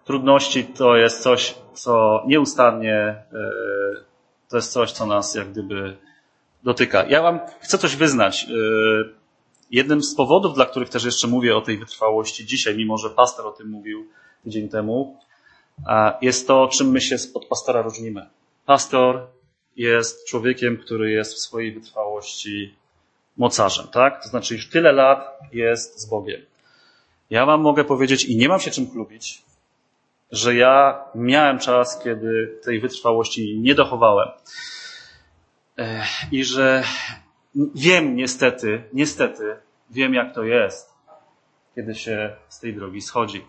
trudności 0.05 0.65
to 0.65 0.97
jest 0.97 1.23
coś, 1.23 1.55
co 1.75 2.23
nieustannie, 2.27 2.97
e, 2.97 3.25
to 4.53 4.57
jest 4.57 4.73
coś, 4.73 4.93
co 4.93 5.07
nas 5.07 5.35
jak 5.35 5.51
gdyby 5.51 5.97
dotyka. 6.63 7.05
Ja 7.09 7.23
wam 7.23 7.41
chcę 7.61 7.79
coś 7.79 7.97
wyznać. 7.97 8.45
E, 8.45 8.55
jednym 9.71 10.03
z 10.03 10.15
powodów, 10.15 10.55
dla 10.55 10.67
których 10.67 10.89
też 10.89 11.05
jeszcze 11.05 11.29
mówię 11.29 11.57
o 11.57 11.61
tej 11.61 11.79
wytrwałości 11.79 12.47
dzisiaj, 12.47 12.77
mimo 12.77 12.99
że 12.99 13.11
pastor 13.11 13.47
o 13.47 13.53
tym 13.53 13.69
mówił 13.71 14.07
tydzień 14.45 14.69
temu, 14.69 15.17
jest 16.21 16.47
to, 16.47 16.69
czym 16.69 16.91
my 16.91 17.01
się 17.01 17.17
od 17.35 17.47
pastora 17.47 17.83
różnimy. 17.83 18.27
Pastor 18.67 19.27
jest 19.77 20.29
człowiekiem, 20.29 20.77
który 20.77 21.11
jest 21.11 21.35
w 21.35 21.39
swojej 21.39 21.73
wytrwałości 21.73 22.75
mocarzem, 23.37 23.87
tak? 23.89 24.23
To 24.23 24.29
znaczy 24.29 24.55
już 24.55 24.71
tyle 24.71 24.93
lat 24.93 25.39
jest 25.53 26.01
z 26.01 26.07
Bogiem. 26.07 26.41
Ja 27.31 27.47
wam 27.47 27.61
mogę 27.61 27.85
powiedzieć 27.85 28.25
i 28.25 28.37
nie 28.37 28.49
mam 28.49 28.61
się 28.61 28.71
czym 28.71 28.91
chlubić, 28.91 29.43
że 30.33 30.55
ja 30.55 31.05
miałem 31.15 31.59
czas, 31.59 32.01
kiedy 32.05 32.61
tej 32.65 32.81
wytrwałości 32.81 33.59
nie 33.61 33.75
dochowałem. 33.75 34.29
I 36.33 36.45
że 36.45 36.85
wiem 37.75 38.17
niestety, 38.17 38.85
niestety, 38.93 39.57
wiem 39.91 40.15
jak 40.15 40.35
to 40.35 40.45
jest, 40.45 40.95
kiedy 41.75 41.95
się 41.95 42.37
z 42.49 42.61
tej 42.61 42.75
drogi 42.75 43.01
schodzi. 43.01 43.47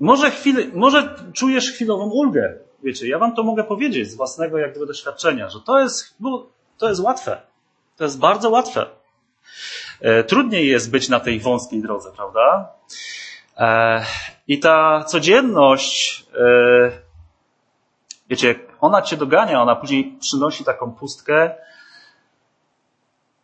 Może, 0.00 0.30
chwilę, 0.30 0.62
może 0.74 1.14
czujesz 1.32 1.72
chwilową 1.72 2.10
ulgę. 2.10 2.58
Wiecie, 2.82 3.08
ja 3.08 3.18
wam 3.18 3.34
to 3.34 3.42
mogę 3.42 3.64
powiedzieć 3.64 4.10
z 4.10 4.14
własnego 4.14 4.58
jak 4.58 4.78
doświadczenia, 4.78 5.48
że 5.48 5.60
to 5.60 5.80
jest, 5.80 6.14
no, 6.20 6.46
to 6.78 6.88
jest 6.88 7.00
łatwe. 7.00 7.42
To 7.96 8.04
jest 8.04 8.18
bardzo 8.18 8.50
łatwe. 8.50 8.86
E, 10.00 10.24
trudniej 10.24 10.68
jest 10.68 10.90
być 10.90 11.08
na 11.08 11.20
tej 11.20 11.40
wąskiej 11.40 11.82
drodze, 11.82 12.12
prawda? 12.16 12.68
E, 13.56 14.04
I 14.48 14.58
ta 14.58 15.04
codzienność, 15.04 16.26
e, 16.34 16.90
wiecie, 18.28 18.54
ona 18.80 19.02
cię 19.02 19.16
dogania, 19.16 19.62
ona 19.62 19.76
później 19.76 20.16
przynosi 20.20 20.64
taką 20.64 20.92
pustkę, 20.92 21.50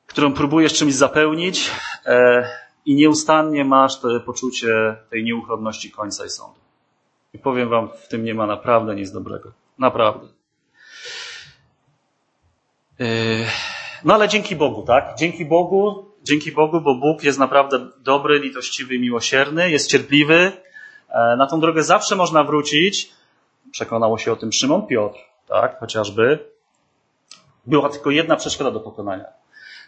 którą 0.07 0.33
próbujesz 0.33 0.73
czymś 0.73 0.95
zapełnić 0.95 1.71
i 2.87 2.95
nieustannie 2.95 3.65
masz 3.65 4.01
to 4.01 4.21
poczucie 4.21 4.97
tej 5.11 5.25
nieuchronności 5.25 5.91
końca 5.91 6.25
i 6.25 6.31
sądu. 6.31 6.61
I 7.35 7.39
powiem 7.39 7.69
wam, 7.69 7.89
w 7.89 8.09
tym 8.09 8.25
nie 8.25 8.35
ma 8.35 8.47
naprawdę 8.47 8.95
nic 8.95 9.13
dobrego. 9.13 9.53
Naprawdę. 9.79 10.29
No 14.05 14.15
ale 14.15 14.29
dzięki 14.29 14.57
Bogu, 14.57 14.83
tak? 14.83 15.15
Dzięki 15.19 15.45
Bogu, 15.45 16.07
dzięki 16.26 16.52
Bogu, 16.52 16.80
bo 16.80 16.95
Bóg 16.95 17.25
jest 17.25 17.38
naprawdę 17.38 17.87
dobry, 17.99 18.38
litościwy, 18.38 18.99
miłosierny, 18.99 19.71
jest 19.71 19.90
cierpliwy. 19.90 20.52
E, 21.09 21.37
na 21.37 21.47
tą 21.47 21.61
drogę 21.61 21.83
zawsze 21.83 22.16
można 22.16 22.45
wrócić. 22.45 23.12
Przekonało 23.71 24.18
się 24.18 24.33
o 24.33 24.37
tym 24.37 24.52
Szymon 24.52 24.87
Piotr, 24.87 25.18
tak? 25.49 25.80
Chociażby. 25.80 26.38
Była 27.66 27.88
tylko 27.88 28.11
jedna 28.11 28.37
przeszkoda 28.37 28.71
do 28.71 28.80
pokonania. 28.80 29.25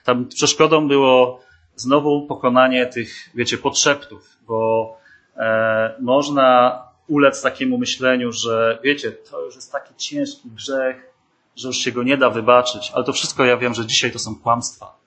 Tam 0.04 0.26
przeszkodą 0.28 0.88
było 0.88 1.40
znowu 1.76 2.26
pokonanie 2.26 2.86
tych, 2.86 3.30
wiecie, 3.34 3.58
podszeptów, 3.58 4.36
bo 4.46 4.96
e, 5.36 5.94
można 6.00 6.82
ulec 7.08 7.42
takiemu 7.42 7.78
myśleniu, 7.78 8.32
że 8.32 8.78
wiecie, 8.82 9.12
to 9.12 9.44
już 9.44 9.54
jest 9.54 9.72
taki 9.72 9.94
ciężki 9.96 10.50
grzech, 10.50 11.14
że 11.56 11.68
już 11.68 11.76
się 11.76 11.92
go 11.92 12.02
nie 12.02 12.16
da 12.16 12.30
wybaczyć. 12.30 12.90
Ale 12.94 13.04
to 13.04 13.12
wszystko 13.12 13.44
ja 13.44 13.56
wiem, 13.56 13.74
że 13.74 13.86
dzisiaj 13.86 14.12
to 14.12 14.18
są 14.18 14.36
kłamstwa. 14.36 14.97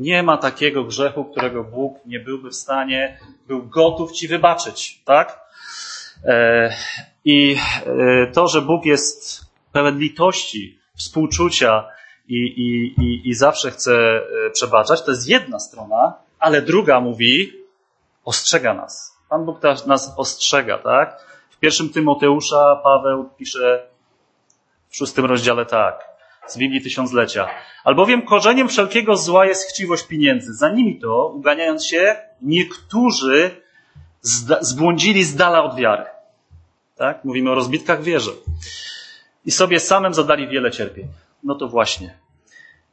Nie 0.00 0.22
ma 0.22 0.36
takiego 0.36 0.84
grzechu, 0.84 1.24
którego 1.24 1.64
Bóg 1.64 1.98
nie 2.06 2.20
byłby 2.20 2.50
w 2.50 2.54
stanie, 2.54 3.18
był 3.46 3.62
gotów 3.62 4.12
ci 4.12 4.28
wybaczyć, 4.28 5.02
tak? 5.04 5.40
E, 6.24 6.70
I 7.24 7.56
e, 7.86 8.26
to, 8.26 8.48
że 8.48 8.62
Bóg 8.62 8.84
jest 8.84 9.44
pełen 9.72 9.98
litości, 9.98 10.78
współczucia 10.94 11.88
i, 12.28 12.36
i, 12.36 12.94
i, 13.02 13.28
i 13.28 13.34
zawsze 13.34 13.70
chce 13.70 13.92
e, 13.92 14.50
przebaczać, 14.50 15.02
to 15.02 15.10
jest 15.10 15.28
jedna 15.28 15.58
strona, 15.58 16.14
ale 16.38 16.62
druga 16.62 17.00
mówi, 17.00 17.52
ostrzega 18.24 18.74
nas. 18.74 19.16
Pan 19.28 19.44
Bóg 19.44 19.62
nas 19.86 20.14
ostrzega, 20.16 20.78
tak? 20.78 21.26
W 21.50 21.58
pierwszym 21.58 21.88
Tymoteusza 21.88 22.80
Paweł 22.84 23.30
pisze 23.38 23.86
w 24.88 24.96
szóstym 24.96 25.24
rozdziale 25.24 25.66
tak, 25.66 26.09
z 26.52 26.58
Biblii 26.58 26.82
Tysiąclecia. 26.82 27.48
Albowiem 27.84 28.22
korzeniem 28.22 28.68
wszelkiego 28.68 29.16
zła 29.16 29.46
jest 29.46 29.70
chciwość 29.70 30.06
pieniędzy. 30.06 30.54
Za 30.54 30.68
nimi 30.68 30.98
to, 31.00 31.26
uganiając 31.26 31.86
się, 31.86 32.16
niektórzy 32.42 33.50
zbłądzili 34.60 35.24
z 35.24 35.36
dala 35.36 35.62
od 35.62 35.76
wiary. 35.76 36.04
Tak? 36.96 37.24
Mówimy 37.24 37.50
o 37.50 37.54
rozbitkach 37.54 38.02
wierzy. 38.02 38.30
I 39.44 39.50
sobie 39.50 39.80
samym 39.80 40.14
zadali 40.14 40.48
wiele 40.48 40.70
cierpień. 40.70 41.06
No 41.42 41.54
to 41.54 41.68
właśnie. 41.68 42.18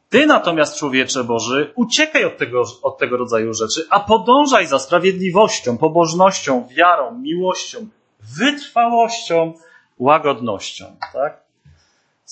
Ty 0.10 0.26
natomiast, 0.26 0.78
człowiecze 0.78 1.24
Boży, 1.24 1.72
uciekaj 1.76 2.26
od 2.26 2.38
tego, 2.38 2.64
od 2.82 2.98
tego 2.98 3.18
rodzaju 3.18 3.54
rzeczy, 3.54 3.88
a 3.90 4.00
podążaj 4.00 4.68
za 4.68 4.80
sprawiedliwością, 4.80 5.78
pobożnością, 5.78 6.68
wiarą, 6.68 7.20
miłością, 7.20 7.88
wytrwałością, 8.20 9.54
łagodnością. 9.98 10.86
Tak? 11.14 11.47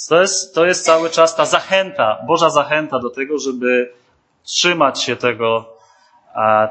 To 0.09 0.21
jest, 0.21 0.55
to 0.55 0.65
jest 0.65 0.85
cały 0.85 1.09
czas 1.09 1.35
ta 1.35 1.45
zachęta, 1.45 2.17
Boża 2.27 2.49
zachęta 2.49 2.99
do 2.99 3.09
tego, 3.09 3.39
żeby 3.39 3.93
trzymać 4.43 5.03
się 5.03 5.15
tego, 5.15 5.75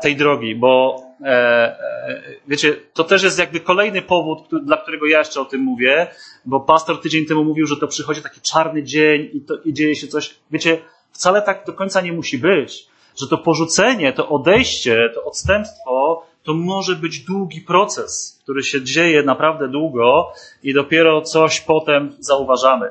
tej 0.00 0.16
drogi, 0.16 0.54
bo 0.54 1.02
e, 1.22 1.26
e, 1.26 2.22
wiecie, 2.46 2.76
to 2.92 3.04
też 3.04 3.22
jest 3.22 3.38
jakby 3.38 3.60
kolejny 3.60 4.02
powód, 4.02 4.48
dla 4.64 4.76
którego 4.76 5.06
ja 5.06 5.18
jeszcze 5.18 5.40
o 5.40 5.44
tym 5.44 5.60
mówię, 5.60 6.06
bo 6.44 6.60
pastor 6.60 7.00
tydzień 7.00 7.26
temu 7.26 7.44
mówił, 7.44 7.66
że 7.66 7.76
to 7.76 7.88
przychodzi 7.88 8.22
taki 8.22 8.40
czarny 8.40 8.82
dzień 8.82 9.30
i, 9.32 9.40
to, 9.40 9.54
i 9.64 9.72
dzieje 9.72 9.96
się 9.96 10.06
coś. 10.08 10.34
Wiecie, 10.50 10.78
wcale 11.12 11.42
tak 11.42 11.66
do 11.66 11.72
końca 11.72 12.00
nie 12.00 12.12
musi 12.12 12.38
być, 12.38 12.86
że 13.16 13.28
to 13.28 13.38
porzucenie, 13.38 14.12
to 14.12 14.28
odejście, 14.28 15.10
to 15.14 15.24
odstępstwo 15.24 16.26
to 16.44 16.54
może 16.54 16.96
być 16.96 17.20
długi 17.20 17.60
proces, 17.60 18.40
który 18.42 18.62
się 18.62 18.82
dzieje 18.82 19.22
naprawdę 19.22 19.68
długo 19.68 20.32
i 20.62 20.74
dopiero 20.74 21.22
coś 21.22 21.60
potem 21.60 22.16
zauważamy. 22.18 22.90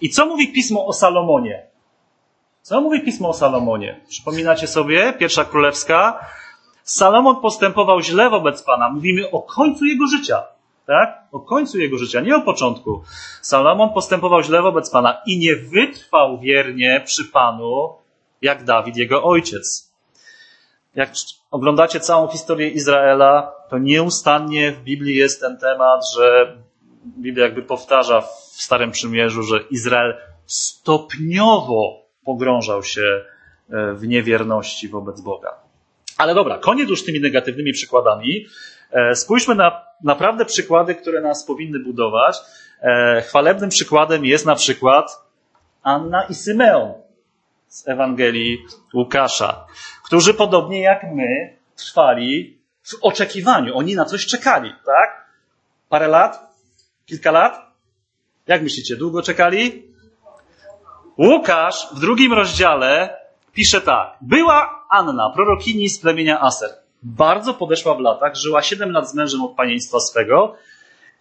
I 0.00 0.10
co 0.10 0.26
mówi 0.26 0.52
pismo 0.52 0.86
o 0.86 0.92
Salomonie? 0.92 1.66
Co 2.62 2.80
mówi 2.80 3.00
pismo 3.00 3.28
o 3.28 3.32
Salomonie? 3.32 4.00
Przypominacie 4.08 4.66
sobie? 4.66 5.12
Pierwsza 5.12 5.44
królewska. 5.44 6.26
Salomon 6.82 7.40
postępował 7.40 8.00
źle 8.00 8.30
wobec 8.30 8.62
Pana. 8.62 8.90
Mówimy 8.90 9.30
o 9.30 9.42
końcu 9.42 9.84
jego 9.84 10.06
życia. 10.06 10.42
Tak? 10.86 11.24
O 11.32 11.40
końcu 11.40 11.78
jego 11.78 11.98
życia, 11.98 12.20
nie 12.20 12.36
o 12.36 12.40
początku. 12.40 13.02
Salomon 13.42 13.92
postępował 13.92 14.42
źle 14.42 14.62
wobec 14.62 14.90
Pana 14.90 15.22
i 15.26 15.38
nie 15.38 15.56
wytrwał 15.56 16.38
wiernie 16.38 17.02
przy 17.06 17.24
Panu, 17.24 17.88
jak 18.42 18.64
Dawid, 18.64 18.96
jego 18.96 19.24
ojciec. 19.24 19.93
Jak 20.94 21.10
oglądacie 21.50 22.00
całą 22.00 22.28
historię 22.28 22.68
Izraela, 22.68 23.52
to 23.70 23.78
nieustannie 23.78 24.72
w 24.72 24.82
Biblii 24.82 25.16
jest 25.16 25.40
ten 25.40 25.58
temat, 25.58 26.00
że 26.16 26.56
Biblia 27.18 27.44
jakby 27.44 27.62
powtarza 27.62 28.20
w 28.20 28.62
Starym 28.62 28.90
Przymierzu, 28.90 29.42
że 29.42 29.60
Izrael 29.70 30.14
stopniowo 30.46 32.04
pogrążał 32.24 32.82
się 32.82 33.24
e, 33.70 33.92
w 33.94 34.08
niewierności 34.08 34.88
wobec 34.88 35.20
Boga. 35.20 35.54
Ale 36.18 36.34
dobra, 36.34 36.58
koniec 36.58 36.90
już 36.90 37.04
tymi 37.04 37.20
negatywnymi 37.20 37.72
przykładami. 37.72 38.46
E, 38.92 39.14
spójrzmy 39.14 39.54
na 39.54 39.82
naprawdę 40.02 40.44
przykłady, 40.44 40.94
które 40.94 41.20
nas 41.20 41.46
powinny 41.46 41.78
budować. 41.78 42.36
E, 42.80 43.22
chwalebnym 43.22 43.70
przykładem 43.70 44.24
jest 44.24 44.46
na 44.46 44.54
przykład 44.54 45.24
Anna 45.82 46.22
i 46.22 46.34
Symeon 46.34 47.03
z 47.74 47.88
Ewangelii 47.88 48.66
Łukasza, 48.94 49.66
którzy 50.04 50.34
podobnie 50.34 50.80
jak 50.80 51.02
my 51.14 51.56
trwali 51.76 52.58
w 52.82 52.94
oczekiwaniu. 53.00 53.76
Oni 53.76 53.94
na 53.94 54.04
coś 54.04 54.26
czekali, 54.26 54.72
tak? 54.86 55.26
Parę 55.88 56.08
lat? 56.08 56.54
Kilka 57.06 57.30
lat? 57.30 57.72
Jak 58.46 58.62
myślicie, 58.62 58.96
długo 58.96 59.22
czekali? 59.22 59.82
Łukasz 61.18 61.88
w 61.94 62.00
drugim 62.00 62.32
rozdziale 62.32 63.16
pisze 63.52 63.80
tak. 63.80 64.16
Była 64.20 64.86
Anna, 64.90 65.32
prorokini 65.34 65.88
z 65.88 65.98
plemienia 65.98 66.40
Aser. 66.40 66.70
Bardzo 67.02 67.54
podeszła 67.54 67.94
w 67.94 68.00
latach, 68.00 68.34
żyła 68.36 68.62
7 68.62 68.90
lat 68.90 69.10
z 69.10 69.14
mężem 69.14 69.42
od 69.42 69.56
panieństwa 69.56 70.00
swego 70.00 70.54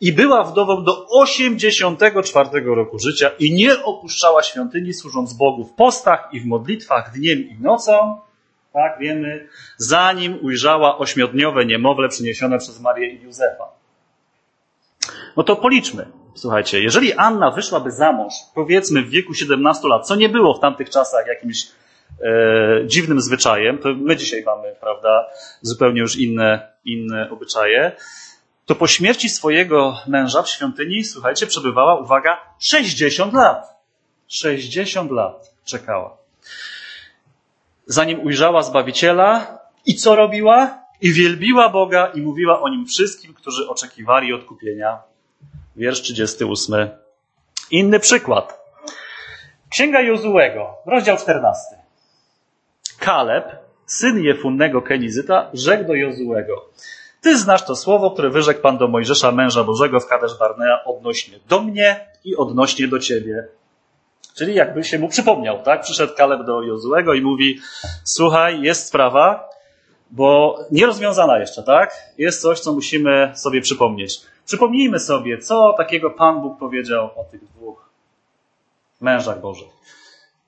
i 0.02 0.14
była 0.14 0.44
wdową 0.44 0.84
do 0.84 1.08
84 1.10 2.50
roku 2.66 3.00
życia 3.00 3.32
i 3.40 3.54
nie 3.54 3.84
opuszczała 3.84 4.44
świątyni, 4.44 4.94
służąc 4.94 5.34
Bogu 5.34 5.66
w 5.66 5.74
postach 5.74 6.30
i 6.32 6.40
w 6.40 6.46
modlitwach 6.46 7.12
dniem 7.16 7.40
i 7.40 7.58
nocą. 7.62 8.20
Tak, 8.74 9.00
wiemy, 9.00 9.48
zanim 9.78 10.40
ujrzała 10.42 10.98
ośmiodniowe 10.98 11.66
niemowlę 11.66 12.10
przyniesione 12.10 12.58
przez 12.58 12.80
Marię 12.80 13.08
i 13.08 13.22
Józefa. 13.22 13.66
No 15.38 15.44
to 15.44 15.56
policzmy. 15.56 16.06
Słuchajcie, 16.36 16.82
jeżeli 16.82 17.14
Anna 17.14 17.52
wyszłaby 17.52 17.92
za 17.92 18.12
mąż, 18.12 18.34
powiedzmy 18.56 19.02
w 19.02 19.10
wieku 19.10 19.34
17 19.34 19.88
lat, 19.88 20.08
co 20.08 20.16
nie 20.16 20.30
było 20.30 20.54
w 20.54 20.60
tamtych 20.60 20.90
czasach 20.90 21.28
jakimś 21.28 21.68
e, 22.22 22.88
dziwnym 22.88 23.22
zwyczajem, 23.22 23.78
to 23.78 23.90
my 23.94 24.16
dzisiaj 24.16 24.44
mamy, 24.46 24.76
prawda, 24.82 25.26
zupełnie 25.62 26.02
już 26.02 26.16
inne, 26.16 26.74
inne 26.86 27.30
obyczaje, 27.30 27.92
to 28.66 28.76
po 28.76 28.88
śmierci 28.88 29.30
swojego 29.30 29.98
męża 30.08 30.42
w 30.42 30.50
świątyni, 30.50 31.04
słuchajcie, 31.04 31.48
przebywała, 31.48 32.00
uwaga, 32.00 32.38
60 32.60 33.34
lat. 33.34 33.74
60 34.28 35.12
lat 35.12 35.56
czekała. 35.66 36.18
Zanim 37.86 38.20
ujrzała 38.20 38.62
Zbawiciela 38.62 39.60
i 39.86 39.96
co 39.96 40.16
robiła? 40.16 40.84
I 41.02 41.14
wielbiła 41.14 41.70
Boga 41.70 42.06
i 42.08 42.22
mówiła 42.22 42.62
o 42.62 42.70
nim 42.70 42.86
wszystkim, 42.86 43.34
którzy 43.34 43.70
oczekiwali 43.70 44.34
odkupienia 44.34 45.00
wiersz 45.76 46.02
38. 46.02 46.90
Inny 47.72 48.00
przykład. 48.00 48.64
Księga 49.70 50.02
Jozułego, 50.02 50.78
rozdział 50.86 51.18
14. 51.18 51.60
Kaleb, 53.00 53.46
syn 53.86 54.24
Jefunnego 54.24 54.82
Kenizyta, 54.82 55.50
rzekł 55.54 55.84
do 55.84 55.94
Jozułego. 55.94 56.70
Ty 57.24 57.38
znasz 57.38 57.66
to 57.66 57.76
słowo, 57.76 58.12
które 58.12 58.30
wyrzekł 58.30 58.62
Pan 58.62 58.78
do 58.78 58.88
Mojżesza, 58.88 59.32
męża 59.32 59.64
Bożego 59.64 60.00
w 60.00 60.08
Kadesz 60.08 60.38
Barnea 60.40 60.84
odnośnie 60.86 61.40
do 61.50 61.62
mnie 61.62 62.08
i 62.24 62.36
odnośnie 62.36 62.88
do 62.88 63.00
ciebie. 63.00 63.48
Czyli 64.36 64.56
jakby 64.56 64.84
się 64.84 65.00
mu 65.00 65.10
przypomniał, 65.10 65.64
tak? 65.64 65.82
Przyszedł 65.82 66.14
Kaleb 66.16 66.46
do 66.46 66.62
Jozułego 66.62 67.14
i 67.14 67.22
mówi, 67.22 67.60
słuchaj, 68.04 68.62
jest 68.62 68.88
sprawa, 68.88 69.50
bo 70.12 70.58
nierozwiązana 70.72 71.40
jeszcze, 71.40 71.64
tak? 71.64 72.14
Jest 72.18 72.42
coś, 72.42 72.60
co 72.60 72.74
musimy 72.74 73.32
sobie 73.36 73.62
przypomnieć. 73.62 74.22
Przypomnijmy 74.46 75.00
sobie, 75.00 75.38
co 75.38 75.74
takiego 75.78 76.10
Pan 76.10 76.42
Bóg 76.42 76.60
powiedział 76.60 77.10
o 77.16 77.24
tych 77.32 77.46
dwóch 77.46 77.90
mężach 79.02 79.42
Bożych. 79.42 79.70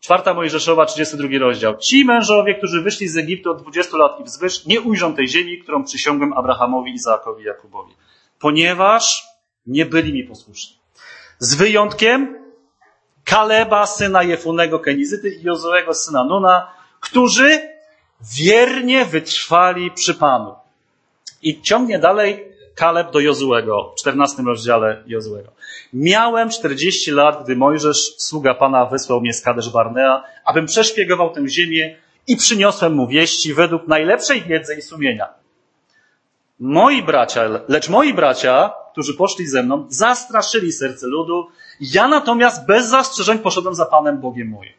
Czwarta 0.06 0.34
Mojżeszowa, 0.34 0.86
32 0.86 1.40
rozdział. 1.40 1.78
Ci 1.78 2.06
mężowie, 2.06 2.56
którzy 2.56 2.82
wyszli 2.82 3.08
z 3.08 3.18
Egiptu 3.18 3.52
od 3.52 3.62
20 3.62 3.98
lat 3.98 4.20
i 4.20 4.24
wzwyż, 4.24 4.66
nie 4.66 4.82
ujrzą 4.82 5.16
tej 5.16 5.28
ziemi, 5.28 5.60
którą 5.60 5.84
przysiągłem 5.84 6.34
Abrahamowi, 6.34 6.94
Izaakowi 6.94 7.44
i 7.44 7.46
Jakubowi. 7.46 7.94
Ponieważ 8.40 9.28
nie 9.68 9.86
byli 9.86 10.14
mi 10.14 10.24
posłuszni. 10.24 10.78
Z 11.40 11.56
wyjątkiem 11.56 12.38
Kaleba, 13.24 13.86
syna 13.86 14.24
Jefunego 14.24 14.80
Kenizyty 14.80 15.30
i 15.30 15.44
Jozuego, 15.44 15.94
syna 15.94 16.24
Nuna, 16.24 16.72
którzy 17.00 17.60
wiernie 18.38 19.06
wytrwali 19.06 19.92
przy 19.92 20.14
Panu. 20.14 20.56
I 21.42 21.62
ciągnie 21.62 22.00
dalej 22.00 22.55
Kaleb 22.76 23.12
do 23.12 23.20
Jozułego, 23.20 23.94
w 23.98 24.00
14 24.00 24.44
rozdziale 24.44 25.04
Jozułego. 25.08 25.52
Miałem 25.94 26.50
40 26.50 27.12
lat, 27.12 27.44
gdy 27.44 27.56
Mojżesz, 27.56 28.16
sługa 28.18 28.54
Pana, 28.54 28.86
wysłał 28.86 29.22
mnie 29.22 29.34
z 29.34 29.42
Kadesz 29.42 29.70
Barnea, 29.70 30.24
abym 30.46 30.66
przeszpiegował 30.66 31.30
tę 31.34 31.50
ziemię 31.50 31.98
i 32.28 32.38
przyniosłem 32.38 32.94
mu 32.94 33.08
wieści 33.08 33.54
według 33.54 33.88
najlepszej 33.88 34.42
wiedzy 34.42 34.76
i 34.76 34.82
sumienia. 34.82 35.30
Moi 36.60 37.04
bracia, 37.04 37.42
lecz 37.68 37.90
moi 37.90 38.14
bracia, 38.14 38.74
którzy 38.92 39.14
poszli 39.14 39.48
ze 39.48 39.64
mną, 39.64 39.86
zastraszyli 39.90 40.72
serce 40.72 41.08
ludu, 41.08 41.48
ja 41.80 42.08
natomiast 42.08 42.66
bez 42.66 42.88
zastrzeżeń 42.88 43.40
poszedłem 43.40 43.76
za 43.76 43.86
Panem 43.86 44.22
Bogiem 44.22 44.48
moim. 44.50 44.74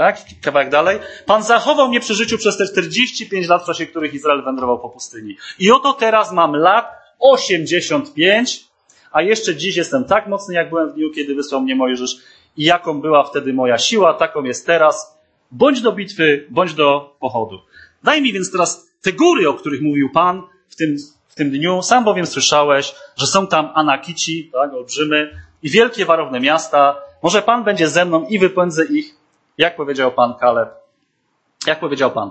Tak? 0.00 0.16
Kawałek 0.42 0.70
dalej. 0.70 0.98
Pan 1.26 1.42
zachował 1.42 1.88
mnie 1.88 2.00
przy 2.00 2.14
życiu 2.14 2.38
przez 2.38 2.56
te 2.56 2.66
45 2.66 3.48
lat, 3.48 3.62
w 3.62 3.66
czasie 3.66 3.86
których 3.86 4.14
Izrael 4.14 4.44
wędrował 4.44 4.78
po 4.78 4.88
pustyni. 4.88 5.36
I 5.58 5.70
oto 5.70 5.92
teraz 5.92 6.32
mam 6.32 6.56
lat 6.56 6.86
85, 7.18 8.64
a 9.12 9.22
jeszcze 9.22 9.56
dziś 9.56 9.76
jestem 9.76 10.04
tak 10.04 10.26
mocny, 10.28 10.54
jak 10.54 10.70
byłem 10.70 10.90
w 10.90 10.94
dniu, 10.94 11.10
kiedy 11.10 11.34
wysłał 11.34 11.60
mnie 11.60 11.76
Mojżesz. 11.76 12.16
I 12.56 12.64
jaką 12.64 13.00
była 13.00 13.24
wtedy 13.24 13.52
moja 13.52 13.78
siła, 13.78 14.14
taką 14.14 14.44
jest 14.44 14.66
teraz. 14.66 15.18
Bądź 15.50 15.80
do 15.80 15.92
bitwy, 15.92 16.46
bądź 16.50 16.74
do 16.74 17.16
pochodu. 17.20 17.58
Daj 18.02 18.22
mi 18.22 18.32
więc 18.32 18.52
teraz 18.52 18.90
te 19.02 19.12
góry, 19.12 19.48
o 19.48 19.54
których 19.54 19.82
mówił 19.82 20.10
Pan 20.12 20.42
w 20.68 20.76
tym, 20.76 20.96
w 21.28 21.34
tym 21.34 21.50
dniu. 21.50 21.82
Sam 21.82 22.04
bowiem 22.04 22.26
słyszałeś, 22.26 22.94
że 23.16 23.26
są 23.26 23.46
tam 23.46 23.70
Anakici, 23.74 24.50
tak, 24.52 24.72
olbrzymy, 24.72 25.30
i 25.62 25.70
wielkie 25.70 26.04
warowne 26.04 26.40
miasta. 26.40 26.96
Może 27.22 27.42
Pan 27.42 27.64
będzie 27.64 27.88
ze 27.88 28.04
mną 28.04 28.26
i 28.26 28.38
wypędzę 28.38 28.84
ich 28.84 29.19
jak 29.60 29.76
powiedział 29.76 30.12
pan 30.12 30.34
Kaleb? 30.34 30.68
Jak 31.66 31.80
powiedział 31.80 32.10
pan? 32.10 32.30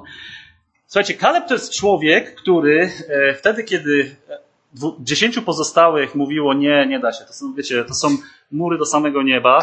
Słuchajcie, 0.88 1.14
Kaleb 1.14 1.48
to 1.48 1.54
jest 1.54 1.74
człowiek, 1.74 2.36
który 2.36 2.92
e, 3.10 3.34
wtedy, 3.34 3.64
kiedy 3.64 4.16
dziesięciu 5.00 5.42
pozostałych 5.42 6.16
mówiło 6.16 6.54
nie, 6.54 6.88
nie 6.88 7.00
da 7.00 7.12
się, 7.12 7.26
to 7.26 7.34
są, 7.34 7.54
wiecie, 7.54 7.84
to 7.84 7.94
są 7.94 8.08
mury 8.52 8.78
do 8.78 8.86
samego 8.86 9.24
nieba, 9.24 9.60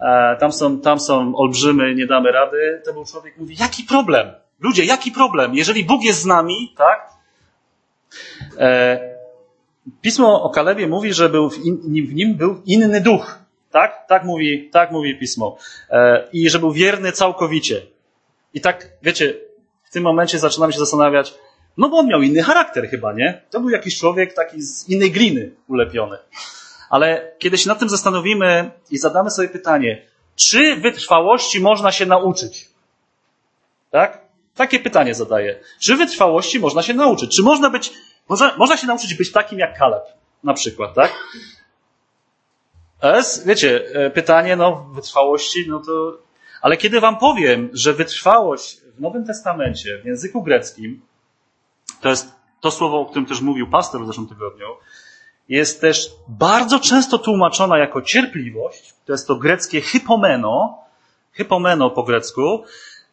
e, 0.00 0.36
tam 0.40 0.52
są, 0.52 0.80
tam 0.80 1.00
są 1.00 1.36
olbrzymy, 1.36 1.94
nie 1.94 2.06
damy 2.06 2.32
rady, 2.32 2.82
to 2.84 2.92
był 2.92 3.04
człowiek, 3.04 3.36
mówi, 3.38 3.56
jaki 3.60 3.82
problem? 3.82 4.32
Ludzie, 4.60 4.84
jaki 4.84 5.12
problem? 5.12 5.54
Jeżeli 5.54 5.84
Bóg 5.84 6.04
jest 6.04 6.20
z 6.20 6.26
nami, 6.26 6.74
tak? 6.76 7.10
E, 8.58 9.14
Pismo 10.00 10.42
o 10.42 10.50
Kalebie 10.50 10.86
mówi, 10.86 11.12
że 11.12 11.28
był 11.28 11.50
w, 11.50 11.58
in, 11.58 12.06
w 12.06 12.14
nim 12.14 12.34
był 12.34 12.62
inny 12.66 13.00
duch. 13.00 13.43
Tak? 13.74 14.06
Tak 14.06 14.24
mówi, 14.24 14.70
tak 14.72 14.90
mówi 14.90 15.18
pismo. 15.18 15.56
E, 15.90 16.28
I 16.32 16.50
że 16.50 16.58
był 16.58 16.72
wierny 16.72 17.12
całkowicie. 17.12 17.82
I 18.54 18.60
tak, 18.60 18.88
wiecie, 19.02 19.34
w 19.84 19.92
tym 19.92 20.02
momencie 20.02 20.38
zaczynamy 20.38 20.72
się 20.72 20.78
zastanawiać, 20.78 21.34
no 21.76 21.88
bo 21.88 21.98
on 21.98 22.06
miał 22.06 22.22
inny 22.22 22.42
charakter 22.42 22.88
chyba, 22.88 23.12
nie? 23.12 23.42
To 23.50 23.60
był 23.60 23.70
jakiś 23.70 23.98
człowiek 23.98 24.34
taki 24.34 24.62
z 24.62 24.88
innej 24.88 25.10
gliny 25.10 25.50
ulepiony. 25.68 26.18
Ale 26.90 27.32
kiedy 27.38 27.58
się 27.58 27.68
nad 27.68 27.78
tym 27.78 27.88
zastanowimy 27.88 28.70
i 28.90 28.98
zadamy 28.98 29.30
sobie 29.30 29.48
pytanie, 29.48 30.02
czy 30.36 30.76
wytrwałości 30.76 31.60
można 31.60 31.92
się 31.92 32.06
nauczyć? 32.06 32.68
Tak? 33.90 34.20
Takie 34.54 34.80
pytanie 34.80 35.14
zadaję. 35.14 35.60
Czy 35.80 35.96
wytrwałości 35.96 36.60
można 36.60 36.82
się 36.82 36.94
nauczyć? 36.94 37.36
Czy 37.36 37.42
można 37.42 37.70
być, 37.70 37.92
można, 38.28 38.56
można 38.56 38.76
się 38.76 38.86
nauczyć 38.86 39.14
być 39.14 39.32
takim 39.32 39.58
jak 39.58 39.78
Kaleb, 39.78 40.04
na 40.44 40.54
przykład, 40.54 40.94
tak? 40.94 41.12
S, 43.04 43.46
wiecie, 43.46 43.84
e, 43.94 44.10
pytanie, 44.10 44.56
no, 44.56 44.86
wytrwałości, 44.94 45.64
no 45.68 45.80
to. 45.80 46.18
Ale 46.62 46.76
kiedy 46.76 47.00
wam 47.00 47.18
powiem, 47.18 47.70
że 47.72 47.92
wytrwałość 47.92 48.80
w 48.96 49.00
Nowym 49.00 49.26
Testamencie, 49.26 49.98
w 50.02 50.06
języku 50.06 50.42
greckim, 50.42 51.02
to 52.00 52.08
jest 52.08 52.32
to 52.60 52.70
słowo, 52.70 53.00
o 53.00 53.06
którym 53.06 53.26
też 53.26 53.40
mówił 53.40 53.70
pastor 53.70 54.02
w 54.02 54.06
zeszłym 54.06 54.26
tygodniu, 54.26 54.66
jest 55.48 55.80
też 55.80 56.10
bardzo 56.28 56.80
często 56.80 57.18
tłumaczona 57.18 57.78
jako 57.78 58.02
cierpliwość, 58.02 58.94
to 59.04 59.12
jest 59.12 59.26
to 59.26 59.36
greckie 59.36 59.80
hypomeno, 59.80 60.78
hypomeno 61.32 61.90
po 61.90 62.02
grecku, 62.02 62.64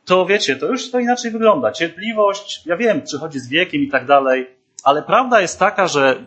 to 0.06 0.26
wiecie, 0.26 0.56
to 0.56 0.68
już 0.68 0.92
to 0.92 1.00
inaczej 1.00 1.32
wygląda. 1.32 1.72
Cierpliwość, 1.72 2.66
ja 2.66 2.78
wiem, 2.78 3.02
przychodzi 3.02 3.40
z 3.40 3.48
wiekiem 3.48 3.82
i 3.82 3.90
tak 3.90 4.06
dalej, 4.06 4.56
ale 4.84 5.04
prawda 5.04 5.42
jest 5.42 5.60
taka, 5.60 5.88
że 5.88 6.26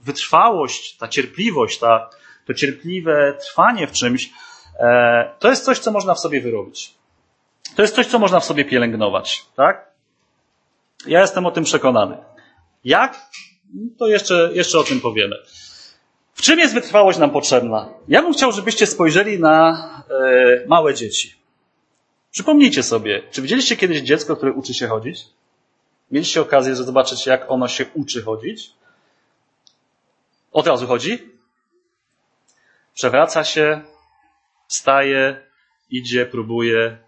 wytrwałość, 0.00 0.96
ta 0.96 1.08
cierpliwość, 1.08 1.78
ta, 1.78 2.10
to 2.46 2.54
cierpliwe 2.54 3.38
trwanie 3.40 3.86
w 3.86 3.92
czymś, 3.92 4.30
e, 4.78 5.30
to 5.38 5.48
jest 5.48 5.64
coś, 5.64 5.78
co 5.78 5.92
można 5.92 6.14
w 6.14 6.20
sobie 6.20 6.40
wyrobić. 6.40 6.94
To 7.76 7.82
jest 7.82 7.94
coś, 7.94 8.06
co 8.06 8.18
można 8.18 8.40
w 8.40 8.44
sobie 8.44 8.64
pielęgnować, 8.64 9.44
tak? 9.56 9.92
Ja 11.06 11.20
jestem 11.20 11.46
o 11.46 11.50
tym 11.50 11.64
przekonany. 11.64 12.16
Jak? 12.84 13.20
To 13.98 14.06
jeszcze, 14.06 14.50
jeszcze 14.52 14.78
o 14.78 14.84
tym 14.84 15.00
powiemy. 15.00 15.36
W 16.34 16.42
czym 16.42 16.58
jest 16.58 16.74
wytrwałość 16.74 17.18
nam 17.18 17.30
potrzebna? 17.30 17.88
Ja 18.08 18.22
bym 18.22 18.32
chciał, 18.32 18.52
żebyście 18.52 18.86
spojrzeli 18.86 19.38
na 19.38 19.88
e, 20.10 20.66
małe 20.66 20.94
dzieci. 20.94 21.34
Przypomnijcie 22.30 22.82
sobie, 22.82 23.22
czy 23.30 23.42
widzieliście 23.42 23.76
kiedyś 23.76 24.00
dziecko, 24.00 24.36
które 24.36 24.52
uczy 24.52 24.74
się 24.74 24.86
chodzić? 24.86 25.24
Mieliście 26.10 26.40
okazję 26.40 26.76
zobaczyć, 26.76 27.26
jak 27.26 27.50
ono 27.50 27.68
się 27.68 27.86
uczy 27.94 28.22
chodzić? 28.22 28.70
Od 30.52 30.66
razu 30.66 30.86
chodzi? 30.86 31.31
Przewraca 32.94 33.44
się, 33.44 33.80
wstaje, 34.68 35.36
idzie, 35.90 36.26
próbuje, 36.26 36.98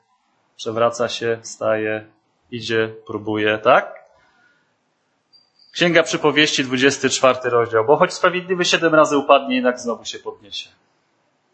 przewraca 0.56 1.08
się, 1.08 1.38
wstaje, 1.42 2.06
idzie, 2.50 2.94
próbuje, 3.06 3.58
tak? 3.58 4.04
Księga 5.72 6.02
Przypowieści, 6.02 6.64
24 6.64 7.50
rozdział. 7.50 7.84
Bo 7.84 7.96
choć 7.96 8.12
sprawiedliwy 8.12 8.64
siedem 8.64 8.94
razy 8.94 9.18
upadnie, 9.18 9.54
jednak 9.56 9.80
znowu 9.80 10.04
się 10.04 10.18
podniesie. 10.18 10.70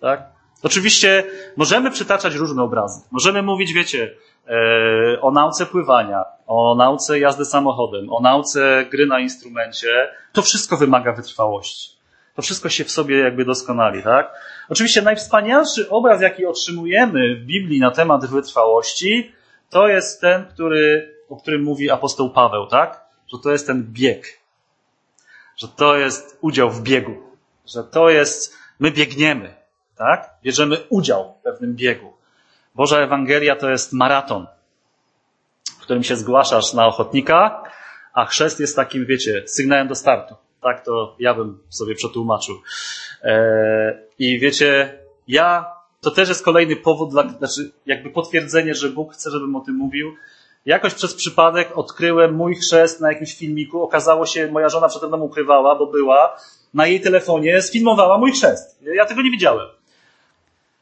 Tak? 0.00 0.22
Oczywiście 0.62 1.24
możemy 1.56 1.90
przytaczać 1.90 2.34
różne 2.34 2.62
obrazy. 2.62 3.00
Możemy 3.10 3.42
mówić, 3.42 3.72
wiecie, 3.72 4.14
e, 4.48 5.20
o 5.20 5.30
nauce 5.30 5.66
pływania, 5.66 6.24
o 6.46 6.74
nauce 6.74 7.18
jazdy 7.18 7.44
samochodem, 7.44 8.12
o 8.12 8.20
nauce 8.20 8.84
gry 8.90 9.06
na 9.06 9.20
instrumencie. 9.20 10.08
To 10.32 10.42
wszystko 10.42 10.76
wymaga 10.76 11.12
wytrwałości. 11.12 11.99
To 12.40 12.44
wszystko 12.44 12.68
się 12.68 12.84
w 12.84 12.90
sobie 12.90 13.18
jakby 13.18 13.44
doskonali, 13.44 14.02
tak? 14.02 14.34
Oczywiście 14.68 15.02
najwspanialszy 15.02 15.90
obraz, 15.90 16.22
jaki 16.22 16.46
otrzymujemy 16.46 17.36
w 17.36 17.44
Biblii 17.44 17.80
na 17.80 17.90
temat 17.90 18.26
wytrwałości, 18.26 19.32
to 19.70 19.88
jest 19.88 20.20
ten, 20.20 20.46
który, 20.46 21.14
o 21.28 21.36
którym 21.36 21.62
mówi 21.62 21.90
apostoł 21.90 22.30
Paweł, 22.30 22.66
tak? 22.66 23.04
Że 23.32 23.38
to 23.42 23.52
jest 23.52 23.66
ten 23.66 23.92
bieg. 23.92 24.40
Że 25.56 25.68
to 25.68 25.96
jest 25.96 26.38
udział 26.40 26.70
w 26.70 26.82
biegu. 26.82 27.16
Że 27.66 27.84
to 27.84 28.10
jest, 28.10 28.56
my 28.78 28.90
biegniemy, 28.90 29.54
tak? 29.96 30.30
Bierzemy 30.42 30.76
udział 30.88 31.34
w 31.40 31.42
pewnym 31.42 31.74
biegu. 31.74 32.12
Boża 32.74 32.98
Ewangelia 32.98 33.56
to 33.56 33.70
jest 33.70 33.92
maraton, 33.92 34.46
w 35.78 35.82
którym 35.82 36.02
się 36.02 36.16
zgłaszasz 36.16 36.72
na 36.72 36.86
ochotnika, 36.86 37.62
a 38.14 38.24
chrzest 38.24 38.60
jest 38.60 38.76
takim, 38.76 39.06
wiecie, 39.06 39.42
sygnałem 39.46 39.88
do 39.88 39.94
startu. 39.94 40.34
Tak 40.62 40.84
to 40.84 41.16
ja 41.18 41.34
bym 41.34 41.58
sobie 41.68 41.94
przetłumaczył. 41.94 42.54
Eee, 43.22 43.94
I 44.18 44.38
wiecie, 44.38 44.98
ja, 45.28 45.66
to 46.00 46.10
też 46.10 46.28
jest 46.28 46.44
kolejny 46.44 46.76
powód, 46.76 47.10
dla, 47.10 47.28
znaczy 47.28 47.70
jakby 47.86 48.10
potwierdzenie, 48.10 48.74
że 48.74 48.88
Bóg 48.88 49.14
chce, 49.14 49.30
żebym 49.30 49.56
o 49.56 49.60
tym 49.60 49.74
mówił. 49.74 50.14
Jakoś 50.66 50.94
przez 50.94 51.14
przypadek 51.14 51.78
odkryłem 51.78 52.34
mój 52.34 52.54
chrzest 52.54 53.00
na 53.00 53.12
jakimś 53.12 53.38
filmiku. 53.38 53.82
Okazało 53.82 54.26
się, 54.26 54.52
moja 54.52 54.68
żona 54.68 54.88
przede 54.88 55.08
mną 55.08 55.20
ukrywała, 55.20 55.78
bo 55.78 55.86
była 55.86 56.36
na 56.74 56.86
jej 56.86 57.00
telefonie, 57.00 57.62
sfilmowała 57.62 58.18
mój 58.18 58.32
chrzest. 58.32 58.82
Ja 58.82 59.06
tego 59.06 59.22
nie 59.22 59.30
widziałem. 59.30 59.68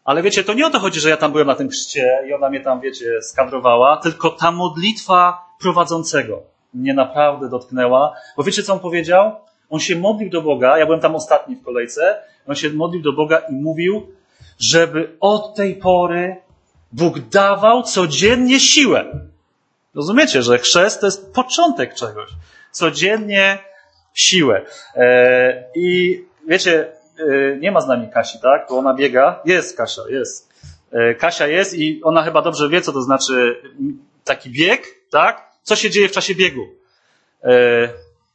Ale 0.05 0.23
wiecie, 0.23 0.45
to 0.45 0.55
nie 0.55 0.67
o 0.67 0.71
to 0.71 0.79
chodzi, 0.79 1.01
że 1.01 1.09
ja 1.09 1.17
tam 1.17 1.33
byłem 1.33 1.47
na 1.47 1.55
tym 1.55 1.69
chrzcie 1.69 2.25
i 2.29 2.35
ona 2.35 2.51
mnie 2.51 2.61
tam, 2.61 2.81
wiecie, 2.81 3.23
skadrowała, 3.23 3.97
tylko 3.97 4.31
ta 4.31 4.51
modlitwa 4.51 5.45
prowadzącego 5.61 6.43
mnie 6.75 6.95
naprawdę 6.95 7.49
dotknęła. 7.49 8.14
Bo 8.37 8.43
wiecie, 8.43 8.62
co 8.62 8.73
on 8.73 8.81
powiedział? 8.81 9.37
On 9.70 9.81
się 9.81 9.96
modlił 9.96 10.31
do 10.31 10.42
Boga, 10.42 10.78
ja 10.78 10.87
byłem 10.87 11.00
tam 11.00 11.14
ostatni 11.14 11.57
w 11.57 11.62
kolejce, 11.62 12.22
on 12.48 12.54
się 12.54 12.70
modlił 12.70 13.02
do 13.02 13.12
Boga 13.12 13.38
i 13.38 13.52
mówił, 13.52 14.07
żeby 14.59 15.16
od 15.20 15.54
tej 15.54 15.74
pory 15.74 16.37
Bóg 16.92 17.18
dawał 17.18 17.83
codziennie 17.83 18.61
siłę. 18.61 19.04
Rozumiecie, 19.94 20.42
że 20.42 20.59
chrzest 20.59 21.00
to 21.00 21.07
jest 21.07 21.35
początek 21.35 21.94
czegoś. 21.94 22.31
Codziennie 22.70 23.59
siłę. 24.14 24.62
E, 24.96 25.64
I 25.74 26.24
wiecie, 26.48 26.92
e, 27.18 27.57
nie 27.57 27.72
ma 27.72 27.81
z 27.81 27.87
nami 27.87 28.09
Kasi, 28.09 28.40
tak? 28.40 28.66
Bo 28.70 28.78
ona 28.78 28.94
biega. 28.94 29.40
Jest 29.44 29.76
Kasia, 29.76 30.02
jest. 30.09 30.52
E, 30.92 31.14
Kasia 31.14 31.46
jest 31.46 31.74
i 31.74 32.00
ona 32.02 32.22
chyba 32.22 32.42
dobrze 32.42 32.68
wie, 32.68 32.81
co 32.81 32.92
to 32.92 33.02
znaczy 33.02 33.62
taki 34.24 34.50
bieg, 34.50 34.83
tak? 35.11 35.48
Co 35.62 35.76
się 35.76 35.90
dzieje 35.90 36.09
w 36.09 36.12
czasie 36.12 36.35
biegu? 36.35 36.66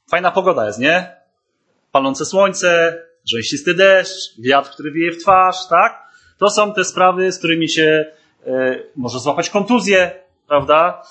Fajna 0.09 0.31
pogoda 0.31 0.65
jest, 0.65 0.79
nie? 0.79 1.15
Palące 1.93 2.25
słońce, 2.25 3.01
rzęsisty 3.25 3.73
deszcz, 3.73 4.39
wiatr, 4.39 4.69
który 4.69 4.91
wieje 4.91 5.11
w 5.11 5.17
twarz, 5.17 5.67
tak? 5.69 6.03
To 6.37 6.49
są 6.49 6.73
te 6.73 6.85
sprawy, 6.85 7.31
z 7.31 7.37
którymi 7.37 7.69
się 7.69 8.05
e, 8.47 8.79
może 8.95 9.19
złapać 9.19 9.49
kontuzję, 9.49 10.11
prawda? 10.47 11.03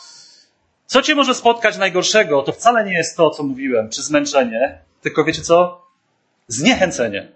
Co 0.87 1.03
cię 1.03 1.15
może 1.15 1.35
spotkać 1.35 1.79
najgorszego, 1.79 2.43
to 2.43 2.53
wcale 2.53 2.85
nie 2.85 2.95
jest 2.95 3.17
to, 3.17 3.31
co 3.31 3.43
mówiłem, 3.43 3.91
czy 3.91 4.03
zmęczenie, 4.03 4.79
tylko 5.01 5.25
wiecie 5.25 5.43
co? 5.43 5.87
Zniechęcenie. 6.47 7.33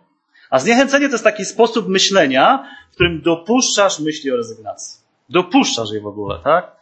A 0.50 0.58
zniechęcenie 0.58 1.06
to 1.06 1.12
jest 1.12 1.24
taki 1.24 1.44
sposób 1.44 1.88
myślenia, 1.88 2.68
w 2.90 2.94
którym 2.94 3.22
dopuszczasz 3.22 4.00
myśli 4.00 4.32
o 4.32 4.36
rezygnacji. 4.36 5.00
Dopuszczasz 5.28 5.92
je 5.92 6.00
w 6.00 6.06
ogóle, 6.06 6.38
tak? 6.44 6.76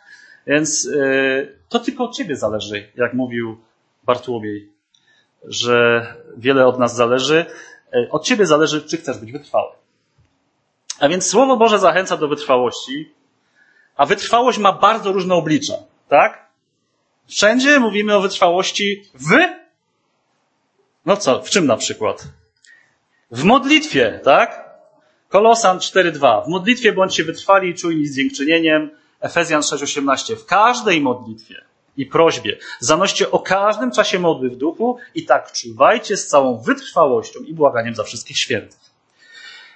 Więc 0.47 0.85
yy, 0.85 1.59
to 1.69 1.79
tylko 1.79 2.05
od 2.05 2.17
ciebie 2.17 2.37
zależy, 2.37 2.89
jak 2.97 3.15
mówił 3.15 3.59
Bartłomiej 4.05 4.74
że 5.47 6.07
wiele 6.37 6.67
od 6.67 6.79
nas 6.79 6.95
zależy. 6.95 7.47
E, 7.93 8.11
od 8.11 8.25
ciebie 8.25 8.47
zależy, 8.47 8.83
czy 8.83 8.97
chcesz 8.97 9.19
być 9.19 9.33
wytrwały. 9.33 9.73
A 11.01 11.09
więc 11.09 11.27
Słowo 11.27 11.57
Boże 11.57 11.79
zachęca 11.79 12.17
do 12.17 12.29
wytrwałości, 12.29 13.13
a 13.97 14.07
wytrwałość 14.07 14.59
ma 14.59 14.73
bardzo 14.73 15.13
różne 15.13 15.35
oblicza, 15.35 15.75
tak? 16.09 16.45
Wszędzie 17.27 17.81
mówimy 17.81 18.17
o 18.17 18.21
wytrwałości 18.21 19.05
w. 19.15 19.35
No 21.07 21.17
co, 21.17 21.43
w 21.43 21.51
czym 21.51 21.67
na 21.67 21.77
przykład? 21.77 22.25
W 23.31 23.45
modlitwie, 23.45 24.21
tak? 24.25 24.65
Kolosan 25.29 25.79
4.2. 25.79 26.45
W 26.45 26.49
modlitwie 26.49 26.93
bądźcie 26.93 27.25
wytrwali 27.25 27.69
i 27.71 27.75
czujni 27.75 28.07
z 28.07 28.17
dziękczynieniem. 28.17 28.91
Efezjan 29.21 29.61
6.18. 29.61 30.37
W 30.37 30.47
każdej 30.47 31.01
modlitwie 31.01 31.65
i 31.97 32.07
prośbie. 32.07 32.57
Zanoście 32.81 33.31
o 33.31 33.39
każdym 33.39 33.91
czasie 33.91 34.19
modły 34.19 34.51
w 34.51 34.57
duchu 34.57 34.99
i 35.15 35.25
tak 35.25 35.53
czuwajcie 35.53 36.17
z 36.17 36.27
całą 36.27 36.59
wytrwałością 36.59 37.41
i 37.41 37.55
błaganiem 37.55 37.95
za 37.95 38.05
wszystkich 38.05 38.39
świętych. 38.39 38.81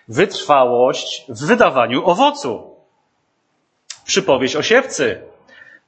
Wytrwałość 0.09 1.24
w 1.28 1.46
wydawaniu 1.46 2.07
owocu. 2.07 2.76
Przypowieść 4.04 4.57
o 4.57 4.62
siewcy. 4.62 5.22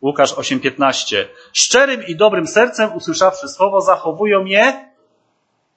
Łukasz 0.03 0.35
8:15. 0.35 1.25
Szczerym 1.53 2.07
i 2.07 2.17
dobrym 2.17 2.47
sercem 2.47 2.95
usłyszawszy 2.95 3.49
słowo 3.49 3.81
zachowują 3.81 4.45
je 4.45 4.91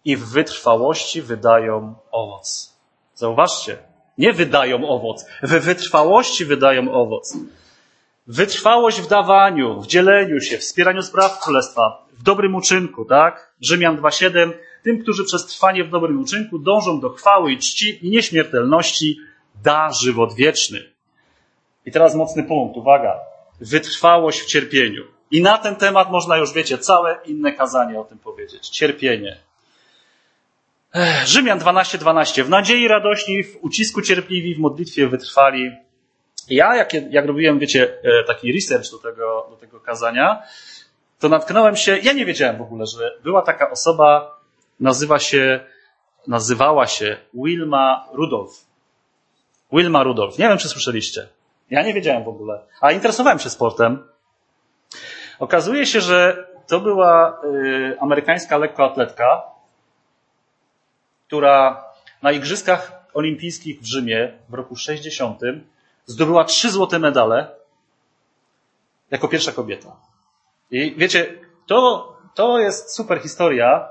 i 0.05 0.17
w 0.17 0.25
wytrwałości 0.25 1.21
wydają 1.21 1.95
owoc. 2.11 2.73
Zauważcie, 3.15 3.77
nie 4.17 4.33
wydają 4.33 4.87
owoc, 4.87 5.25
w 5.43 5.49
wytrwałości 5.49 6.45
wydają 6.45 6.93
owoc. 6.93 7.37
Wytrwałość 8.27 9.01
w 9.01 9.07
dawaniu, 9.07 9.81
w 9.81 9.87
dzieleniu 9.87 10.41
się, 10.41 10.57
wspieraniu 10.57 11.01
spraw 11.01 11.39
królestwa, 11.39 12.05
w 12.13 12.23
dobrym 12.23 12.55
uczynku, 12.55 13.05
tak? 13.05 13.53
Rzymian 13.61 13.97
2,7. 13.97 14.51
Tym, 14.83 15.01
którzy 15.01 15.23
przez 15.25 15.45
trwanie 15.45 15.83
w 15.83 15.89
dobrym 15.89 16.21
uczynku 16.21 16.59
dążą 16.59 16.99
do 16.99 17.09
chwały 17.09 17.51
i 17.51 17.57
czci 17.57 18.07
i 18.07 18.09
nieśmiertelności, 18.09 19.17
da 19.63 19.91
żywot 19.91 20.33
wieczny. 20.33 20.93
I 21.85 21.91
teraz 21.91 22.15
mocny 22.15 22.43
punkt, 22.43 22.77
uwaga. 22.77 23.19
Wytrwałość 23.61 24.41
w 24.41 24.45
cierpieniu. 24.45 25.03
I 25.31 25.41
na 25.41 25.57
ten 25.57 25.75
temat 25.75 26.11
można 26.11 26.37
już, 26.37 26.53
wiecie, 26.53 26.77
całe 26.77 27.19
inne 27.25 27.53
kazanie 27.53 27.99
o 27.99 28.03
tym 28.03 28.19
powiedzieć. 28.19 28.69
Cierpienie. 28.69 29.37
Rzymian 31.25 31.59
12:12. 31.59 31.97
12. 31.97 32.43
W 32.43 32.49
nadziei 32.49 32.87
radośni, 32.87 33.43
w 33.43 33.57
ucisku 33.61 34.01
cierpliwi, 34.01 34.55
w 34.55 34.59
modlitwie 34.59 35.07
wytrwali, 35.07 35.71
ja, 36.49 36.75
jak, 36.75 36.93
jak 36.93 37.25
robiłem, 37.25 37.59
wiecie, 37.59 37.97
e, 38.03 38.23
taki 38.23 38.53
research 38.53 38.91
do 38.91 38.97
tego, 38.97 39.47
do 39.49 39.55
tego 39.55 39.79
kazania, 39.79 40.43
to 41.19 41.29
natknąłem 41.29 41.75
się, 41.75 41.97
ja 41.97 42.13
nie 42.13 42.25
wiedziałem 42.25 42.57
w 42.57 42.61
ogóle, 42.61 42.85
że 42.85 43.11
była 43.23 43.41
taka 43.41 43.71
osoba, 43.71 44.37
nazywa 44.79 45.19
się, 45.19 45.59
nazywała 46.27 46.87
się 46.87 47.17
Wilma 47.33 48.07
Rudolph. 48.13 48.53
Wilma 49.71 50.03
Rudolph. 50.03 50.37
Nie 50.37 50.47
wiem, 50.47 50.57
czy 50.57 50.69
słyszeliście. 50.69 51.27
Ja 51.69 51.83
nie 51.83 51.93
wiedziałem 51.93 52.23
w 52.23 52.27
ogóle. 52.27 52.61
A 52.81 52.91
interesowałem 52.91 53.39
się 53.39 53.49
sportem. 53.49 54.03
Okazuje 55.39 55.85
się, 55.85 56.01
że 56.01 56.47
to 56.67 56.79
była 56.79 57.41
y, 57.43 57.99
amerykańska 57.99 58.57
lekkoatletka, 58.57 59.43
która 61.27 61.83
na 62.21 62.31
Igrzyskach 62.31 62.91
Olimpijskich 63.13 63.81
w 63.81 63.85
Rzymie 63.85 64.31
w 64.49 64.53
roku 64.53 64.75
60 64.75 65.39
Zdobyła 66.05 66.43
trzy 66.43 66.71
złote 66.71 66.99
medale 66.99 67.55
jako 69.11 69.27
pierwsza 69.27 69.51
kobieta. 69.51 69.95
I 70.71 70.95
wiecie, 70.97 71.33
to, 71.67 72.13
to 72.33 72.59
jest 72.59 72.95
super 72.95 73.21
historia, 73.21 73.89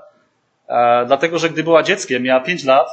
e, 0.68 1.04
dlatego 1.06 1.38
że 1.38 1.50
gdy 1.50 1.62
była 1.62 1.82
dzieckiem, 1.82 2.22
miała 2.22 2.40
pięć 2.40 2.64
lat, 2.64 2.88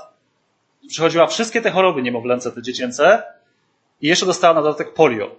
przechodziła 0.87 1.27
wszystkie 1.27 1.61
te 1.61 1.71
choroby 1.71 2.01
niemowlęce, 2.01 2.51
te 2.51 2.61
dziecięce 2.61 3.23
i 4.01 4.07
jeszcze 4.07 4.25
dostała 4.25 4.53
na 4.53 4.61
dodatek 4.61 4.93
polio. 4.93 5.35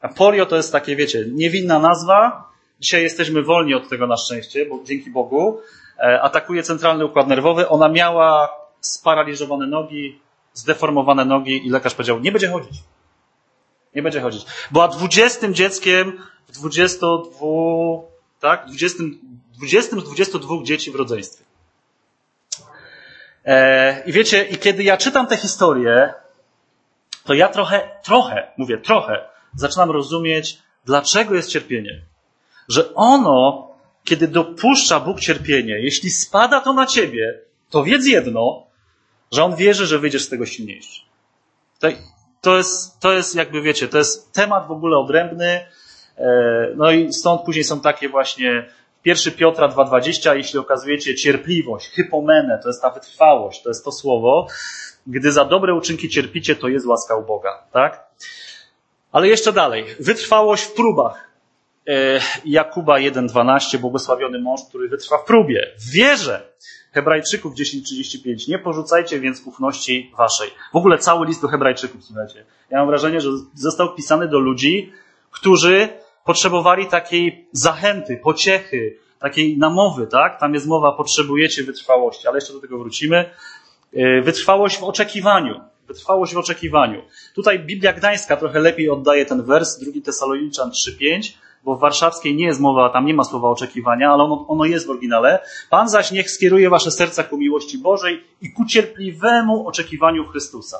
A 0.00 0.08
polio 0.08 0.46
to 0.46 0.56
jest 0.56 0.72
takie, 0.72 0.96
wiecie, 0.96 1.24
niewinna 1.32 1.78
nazwa. 1.78 2.48
Dzisiaj 2.80 3.02
jesteśmy 3.02 3.42
wolni 3.42 3.74
od 3.74 3.88
tego 3.88 4.06
na 4.06 4.16
szczęście, 4.16 4.66
bo 4.66 4.80
dzięki 4.84 5.10
Bogu. 5.10 5.60
E, 5.98 6.22
atakuje 6.22 6.62
centralny 6.62 7.04
układ 7.04 7.26
nerwowy. 7.26 7.68
Ona 7.68 7.88
miała 7.88 8.48
sparaliżowane 8.80 9.66
nogi, 9.66 10.20
zdeformowane 10.54 11.24
nogi 11.24 11.66
i 11.66 11.70
lekarz 11.70 11.94
powiedział, 11.94 12.20
nie 12.20 12.32
będzie 12.32 12.48
chodzić. 12.48 12.82
Nie 13.94 14.02
będzie 14.02 14.20
chodzić. 14.20 14.46
Była 14.70 14.88
dwudziestym 14.88 15.54
dzieckiem 15.54 16.20
w 16.48 16.52
22, 16.52 17.30
tak? 18.40 18.66
20, 18.66 18.98
20 19.58 20.00
z 20.00 20.04
22 20.04 20.62
dzieci 20.62 20.90
w 20.90 20.94
rodzeństwie. 20.94 21.44
E, 23.44 24.02
I 24.06 24.12
wiecie, 24.12 24.44
i 24.44 24.56
kiedy 24.56 24.84
ja 24.84 24.96
czytam 24.96 25.26
tę 25.26 25.36
historię, 25.36 26.14
to 27.24 27.34
ja 27.34 27.48
trochę, 27.48 27.90
trochę, 28.02 28.52
mówię 28.56 28.78
trochę, 28.78 29.28
zaczynam 29.54 29.90
rozumieć, 29.90 30.58
dlaczego 30.84 31.34
jest 31.34 31.50
cierpienie. 31.50 32.02
Że 32.68 32.94
ono, 32.94 33.68
kiedy 34.04 34.28
dopuszcza 34.28 35.00
Bóg 35.00 35.20
cierpienie, 35.20 35.80
jeśli 35.80 36.10
spada 36.10 36.60
to 36.60 36.72
na 36.72 36.86
ciebie, 36.86 37.40
to 37.70 37.84
wiedz 37.84 38.06
jedno, 38.06 38.66
że 39.32 39.44
on 39.44 39.56
wierzy, 39.56 39.86
że 39.86 39.98
wyjdziesz 39.98 40.24
z 40.24 40.28
tego 40.28 40.46
silniejszy. 40.46 41.00
To, 41.78 41.88
to, 42.44 42.56
jest, 42.56 43.00
to 43.00 43.12
jest, 43.12 43.34
jakby 43.34 43.62
wiecie, 43.62 43.88
to 43.88 43.98
jest 43.98 44.32
temat 44.32 44.68
w 44.68 44.70
ogóle 44.70 44.98
odrębny. 44.98 45.66
E, 46.18 46.68
no 46.76 46.90
i 46.90 47.12
stąd 47.12 47.42
później 47.42 47.64
są 47.64 47.80
takie 47.80 48.08
właśnie 48.08 48.68
1 49.04 49.32
Piotra 49.32 49.68
2,20, 49.68 50.36
jeśli 50.36 50.58
okazujecie 50.58 51.14
cierpliwość, 51.14 51.88
hypomenę, 51.88 52.60
to 52.62 52.68
jest 52.68 52.82
ta 52.82 52.90
wytrwałość, 52.90 53.62
to 53.62 53.70
jest 53.70 53.84
to 53.84 53.92
słowo, 53.92 54.46
gdy 55.06 55.32
za 55.32 55.44
dobre 55.44 55.74
uczynki 55.74 56.08
cierpicie, 56.08 56.56
to 56.56 56.68
jest 56.68 56.86
łaska 56.86 57.16
u 57.16 57.22
Boga, 57.22 57.62
tak? 57.72 58.06
Ale 59.12 59.28
jeszcze 59.28 59.52
dalej. 59.52 59.84
Wytrwałość 60.00 60.64
w 60.64 60.72
próbach. 60.72 61.30
E, 61.88 62.20
Jakuba 62.44 62.98
1,12, 62.98 63.78
błogosławiony 63.78 64.38
mąż, 64.38 64.60
który 64.68 64.88
wytrwa 64.88 65.18
w 65.18 65.24
próbie. 65.24 65.66
W 65.78 65.90
wierze. 65.90 66.54
Hebrajczyków 66.92 67.54
10:35. 67.54 68.48
Nie 68.48 68.58
porzucajcie 68.58 69.20
więc 69.20 69.42
ufności 69.46 70.12
waszej. 70.18 70.50
W 70.72 70.76
ogóle 70.76 70.98
cały 70.98 71.26
list 71.26 71.42
do 71.42 71.48
Hebrajczyków, 71.48 72.04
słuchajcie. 72.04 72.44
Ja 72.70 72.78
mam 72.78 72.86
wrażenie, 72.86 73.20
że 73.20 73.28
został 73.54 73.94
pisany 73.94 74.28
do 74.28 74.38
ludzi, 74.38 74.92
którzy 75.30 75.88
potrzebowali 76.24 76.86
takiej 76.86 77.48
zachęty, 77.52 78.16
pociechy, 78.16 78.96
takiej 79.18 79.58
namowy, 79.58 80.06
tak? 80.06 80.40
Tam 80.40 80.54
jest 80.54 80.66
mowa, 80.66 80.92
potrzebujecie 80.92 81.64
wytrwałości, 81.64 82.28
ale 82.28 82.36
jeszcze 82.36 82.52
do 82.52 82.60
tego 82.60 82.78
wrócimy. 82.78 83.30
E, 83.94 84.22
wytrwałość 84.22 84.78
w 84.78 84.84
oczekiwaniu. 84.84 85.60
Wytrwałość 85.88 86.34
w 86.34 86.38
oczekiwaniu. 86.38 87.02
Tutaj 87.34 87.58
Biblia 87.58 87.92
Gdańska 87.92 88.36
trochę 88.36 88.60
lepiej 88.60 88.90
oddaje 88.90 89.26
ten 89.26 89.42
wers, 89.42 89.78
2 89.78 90.00
Tesaloniczan 90.04 90.70
3:5 90.70 91.32
bo 91.64 91.76
w 91.76 91.80
warszawskiej 91.80 92.36
nie 92.36 92.44
jest 92.44 92.60
mowa, 92.60 92.88
tam 92.88 93.06
nie 93.06 93.14
ma 93.14 93.24
słowa 93.24 93.48
oczekiwania, 93.48 94.10
ale 94.12 94.22
ono, 94.22 94.44
ono 94.48 94.64
jest 94.64 94.86
w 94.86 94.90
oryginale. 94.90 95.38
Pan 95.70 95.88
zaś 95.88 96.10
niech 96.10 96.30
skieruje 96.30 96.70
wasze 96.70 96.90
serca 96.90 97.24
ku 97.24 97.36
miłości 97.36 97.78
Bożej 97.78 98.24
i 98.40 98.52
ku 98.52 98.64
cierpliwemu 98.64 99.68
oczekiwaniu 99.68 100.24
Chrystusa. 100.24 100.78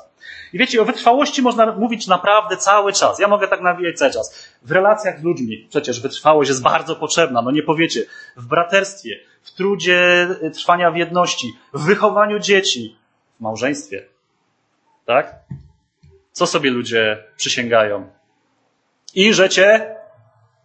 I 0.52 0.58
wiecie, 0.58 0.82
o 0.82 0.84
wytrwałości 0.84 1.42
można 1.42 1.72
mówić 1.72 2.06
naprawdę 2.06 2.56
cały 2.56 2.92
czas. 2.92 3.18
Ja 3.18 3.28
mogę 3.28 3.48
tak 3.48 3.60
nawijać 3.60 3.98
cały 3.98 4.12
czas. 4.12 4.48
W 4.62 4.72
relacjach 4.72 5.20
z 5.20 5.22
ludźmi 5.22 5.66
przecież 5.70 6.00
wytrwałość 6.00 6.48
jest 6.48 6.62
bardzo 6.62 6.96
potrzebna, 6.96 7.42
no 7.42 7.50
nie 7.50 7.62
powiecie. 7.62 8.04
W 8.36 8.46
braterstwie, 8.46 9.20
w 9.42 9.52
trudzie 9.52 10.28
trwania 10.54 10.90
w 10.90 10.96
jedności, 10.96 11.52
w 11.72 11.84
wychowaniu 11.84 12.38
dzieci, 12.38 12.96
w 13.38 13.40
małżeństwie. 13.40 14.02
Tak? 15.06 15.34
Co 16.32 16.46
sobie 16.46 16.70
ludzie 16.70 17.24
przysięgają? 17.36 18.10
I 19.14 19.34
że 19.34 19.48
cię 19.48 19.96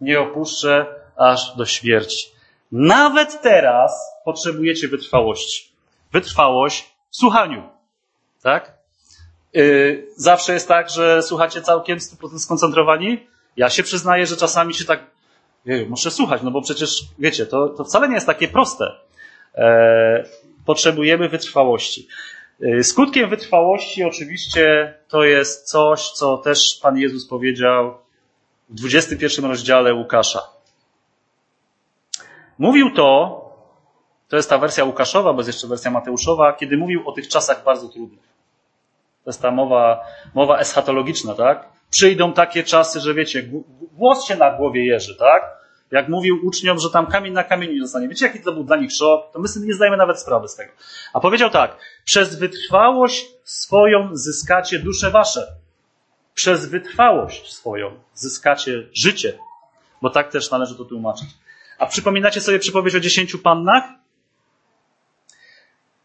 nie 0.00 0.20
opuszczę 0.20 0.86
aż 1.16 1.56
do 1.56 1.66
śmierci. 1.66 2.30
Nawet 2.72 3.42
teraz 3.42 4.12
potrzebujecie 4.24 4.88
wytrwałości. 4.88 5.72
Wytrwałość 6.12 6.94
w 7.10 7.16
słuchaniu. 7.16 7.68
Tak? 8.42 8.78
Yy, 9.52 10.06
zawsze 10.16 10.52
jest 10.52 10.68
tak, 10.68 10.90
że 10.90 11.22
słuchacie 11.22 11.62
całkiem 11.62 11.98
100% 11.98 12.38
skoncentrowani. 12.38 13.26
Ja 13.56 13.70
się 13.70 13.82
przyznaję, 13.82 14.26
że 14.26 14.36
czasami 14.36 14.74
się 14.74 14.84
tak, 14.84 15.06
muszę 15.88 16.10
słuchać, 16.10 16.42
no 16.42 16.50
bo 16.50 16.62
przecież, 16.62 17.04
wiecie, 17.18 17.46
to, 17.46 17.68
to 17.68 17.84
wcale 17.84 18.08
nie 18.08 18.14
jest 18.14 18.26
takie 18.26 18.48
proste. 18.48 18.84
Yy, 19.56 19.62
potrzebujemy 20.66 21.28
wytrwałości. 21.28 22.08
Yy, 22.60 22.84
skutkiem 22.84 23.30
wytrwałości 23.30 24.04
oczywiście 24.04 24.94
to 25.08 25.24
jest 25.24 25.68
coś, 25.68 26.10
co 26.10 26.38
też 26.38 26.78
Pan 26.82 26.98
Jezus 26.98 27.28
powiedział 27.28 27.94
w 28.70 28.74
21 28.74 29.44
rozdziale 29.44 29.94
Łukasza. 29.94 30.40
Mówił 32.58 32.90
to, 32.94 33.40
to 34.28 34.36
jest 34.36 34.50
ta 34.50 34.58
wersja 34.58 34.84
Łukaszowa, 34.84 35.32
bo 35.32 35.38
jest 35.38 35.48
jeszcze 35.48 35.66
wersja 35.66 35.90
Mateuszowa, 35.90 36.52
kiedy 36.52 36.76
mówił 36.76 37.08
o 37.08 37.12
tych 37.12 37.28
czasach 37.28 37.64
bardzo 37.64 37.88
trudnych. 37.88 38.30
To 39.24 39.30
jest 39.30 39.42
ta 39.42 39.50
mowa, 39.50 40.00
mowa 40.34 40.58
eschatologiczna, 40.58 41.34
tak? 41.34 41.68
Przyjdą 41.90 42.32
takie 42.32 42.64
czasy, 42.64 43.00
że 43.00 43.14
wiecie, 43.14 43.50
głos 43.92 44.24
się 44.24 44.36
na 44.36 44.56
głowie 44.56 44.86
jeży, 44.86 45.16
tak? 45.16 45.60
Jak 45.90 46.08
mówił 46.08 46.38
uczniom, 46.44 46.78
że 46.78 46.90
tam 46.90 47.06
kamień 47.06 47.32
na 47.32 47.44
kamieniu 47.44 47.72
nie 47.72 47.80
zostanie. 47.80 48.08
Wiecie, 48.08 48.26
jaki 48.26 48.40
to 48.40 48.52
był 48.52 48.64
dla 48.64 48.76
nich 48.76 48.92
szok? 48.92 49.32
To 49.32 49.38
my 49.38 49.48
sobie 49.48 49.66
nie 49.66 49.74
zdajemy 49.74 49.96
nawet 49.96 50.20
sprawy 50.20 50.48
z 50.48 50.56
tego. 50.56 50.72
A 51.12 51.20
powiedział 51.20 51.50
tak, 51.50 51.76
przez 52.04 52.38
wytrwałość 52.38 53.26
swoją 53.44 54.08
zyskacie 54.12 54.78
dusze 54.78 55.10
wasze 55.10 55.59
przez 56.40 56.66
wytrwałość 56.66 57.52
swoją 57.52 57.90
zyskacie 58.14 58.88
życie, 58.92 59.38
bo 60.02 60.10
tak 60.10 60.32
też 60.32 60.50
należy 60.50 60.76
to 60.76 60.84
tłumaczyć. 60.84 61.28
A 61.78 61.86
przypominacie 61.86 62.40
sobie 62.40 62.58
przypowieść 62.58 62.96
o 62.96 63.00
dziesięciu 63.00 63.38
pannach? 63.38 63.84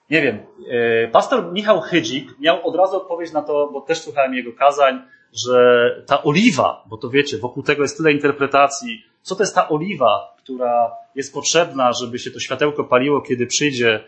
Nie 0.10 0.21
wiem. 0.21 0.45
E, 0.69 1.08
pastor 1.08 1.54
Michał 1.54 1.82
Chydzik 1.82 2.39
miał 2.39 2.67
od 2.67 2.76
razu 2.76 2.98
odpowiedź 2.98 3.32
na 3.32 3.41
to, 3.41 3.69
bo 3.74 3.82
też 3.82 4.02
słuchałem 4.02 4.34
jego 4.34 4.54
kazań, 4.54 5.02
że 5.34 5.89
ta 6.08 6.24
oliwa, 6.24 6.84
bo 6.86 6.98
to 6.98 7.10
wiecie, 7.10 7.38
wokół 7.38 7.63
tego 7.63 7.82
jest 7.82 7.98
tyle 7.98 8.12
interpretacji, 8.12 9.06
co 9.21 9.36
to 9.36 9.43
jest 9.43 9.56
ta 9.56 9.69
oliwa, 9.69 10.36
która 10.38 10.91
jest 11.15 11.34
potrzebna, 11.34 11.93
żeby 11.93 12.19
się 12.19 12.32
to 12.32 12.39
światełko 12.39 12.84
paliło, 12.84 13.21
kiedy 13.21 13.48
przyjdzie 13.48 14.04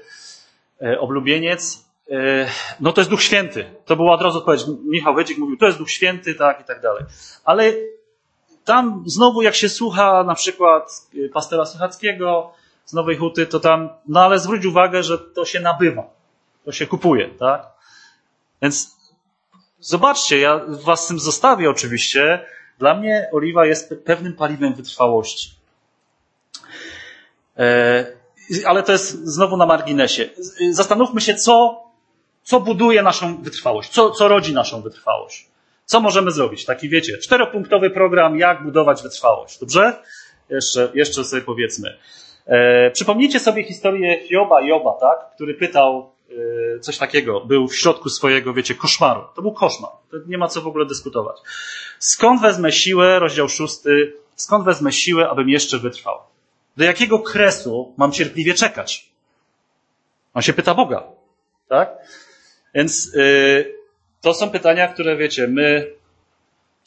e, 0.82 1.00
oblubieniec, 1.00 1.87
no 2.80 2.94
to 2.94 3.02
jest 3.02 3.10
Duch 3.10 3.22
Święty. 3.22 3.66
To 3.86 3.96
była 3.96 4.14
od 4.14 4.22
razu 4.22 4.38
odpowiedź. 4.38 4.62
Michał 4.84 5.16
Wydzik 5.16 5.38
mówił, 5.38 5.58
to 5.58 5.66
jest 5.66 5.78
Duch 5.78 5.92
Święty, 5.92 6.36
tak 6.36 6.62
i 6.62 6.64
tak 6.64 6.82
dalej. 6.82 7.04
Ale 7.44 7.74
tam 8.66 9.04
znowu 9.06 9.42
jak 9.42 9.56
się 9.56 9.70
słucha 9.70 10.24
na 10.24 10.36
przykład 10.36 11.08
e, 11.26 11.30
pastora 11.30 11.66
Suchackiego 11.66 12.52
z 12.86 12.94
Nowej 12.94 13.18
Huty, 13.18 13.46
to 13.46 13.60
tam, 13.60 13.90
no 14.08 14.22
ale 14.22 14.40
zwróć 14.40 14.66
uwagę, 14.66 15.04
że 15.04 15.18
to 15.18 15.46
się 15.46 15.60
nabywa. 15.60 16.04
To 16.66 16.72
się 16.72 16.88
kupuje, 16.88 17.30
tak? 17.30 17.66
Więc 18.62 18.98
zobaczcie, 19.80 20.40
ja 20.40 20.62
was 20.68 21.06
z 21.06 21.08
tym 21.08 21.20
zostawię 21.20 21.70
oczywiście. 21.70 22.46
Dla 22.80 22.94
mnie 22.94 23.30
oliwa 23.32 23.66
jest 23.66 23.94
pewnym 24.06 24.34
paliwem 24.34 24.74
wytrwałości. 24.74 25.52
E, 27.58 28.06
ale 28.66 28.84
to 28.84 28.92
jest 28.92 29.26
znowu 29.26 29.58
na 29.58 29.66
marginesie. 29.66 30.30
Zastanówmy 30.72 31.22
się, 31.22 31.36
co 31.36 31.84
co 32.48 32.60
buduje 32.60 33.02
naszą 33.04 33.44
wytrwałość, 33.44 33.90
co, 33.90 34.12
co 34.12 34.28
rodzi 34.28 34.54
naszą 34.54 34.82
wytrwałość. 34.82 35.48
Co 35.86 36.00
możemy 36.00 36.32
zrobić? 36.32 36.66
Taki, 36.66 36.90
wiecie, 36.90 37.18
czteropunktowy 37.18 37.90
program, 37.90 38.40
jak 38.40 38.64
budować 38.64 39.04
wytrwałość. 39.04 39.60
Dobrze? 39.60 40.04
Jeszcze, 40.50 40.92
jeszcze 40.94 41.24
sobie 41.24 41.42
powiedzmy. 41.42 41.98
E, 42.46 42.92
przypomnijcie 42.92 43.40
sobie 43.40 43.64
historię 43.64 44.20
Joba 44.30 44.62
Joba, 44.62 44.94
tak? 45.00 45.36
który 45.36 45.54
pytał 45.54 46.12
e, 46.76 46.80
coś 46.80 46.98
takiego, 46.98 47.42
był 47.42 47.68
w 47.68 47.76
środku 47.76 48.10
swojego, 48.10 48.54
wiecie, 48.54 48.76
koszmaru. 48.76 49.24
To 49.36 49.42
był 49.42 49.52
koszmar. 49.54 49.92
To 50.12 50.18
nie 50.28 50.38
ma 50.38 50.48
co 50.48 50.62
w 50.62 50.68
ogóle 50.68 50.86
dyskutować. 50.86 51.38
Skąd 52.00 52.42
wezmę 52.42 52.72
siłę, 52.72 53.20
rozdział 53.20 53.50
szósty, 53.50 54.14
skąd 54.36 54.66
wezmę 54.66 54.92
siłę, 54.92 55.30
abym 55.30 55.50
jeszcze 55.50 55.78
wytrwał? 55.78 56.20
Do 56.78 56.84
jakiego 56.84 57.20
kresu 57.20 57.94
mam 57.98 58.12
cierpliwie 58.12 58.54
czekać? 58.54 59.10
On 60.34 60.42
się 60.42 60.54
pyta 60.54 60.74
Boga, 60.74 61.04
tak? 61.70 61.90
Więc 62.78 63.14
y, 63.16 63.76
to 64.22 64.34
są 64.34 64.50
pytania, 64.50 64.88
które 64.88 65.18
wiecie, 65.18 65.48
my, 65.48 65.92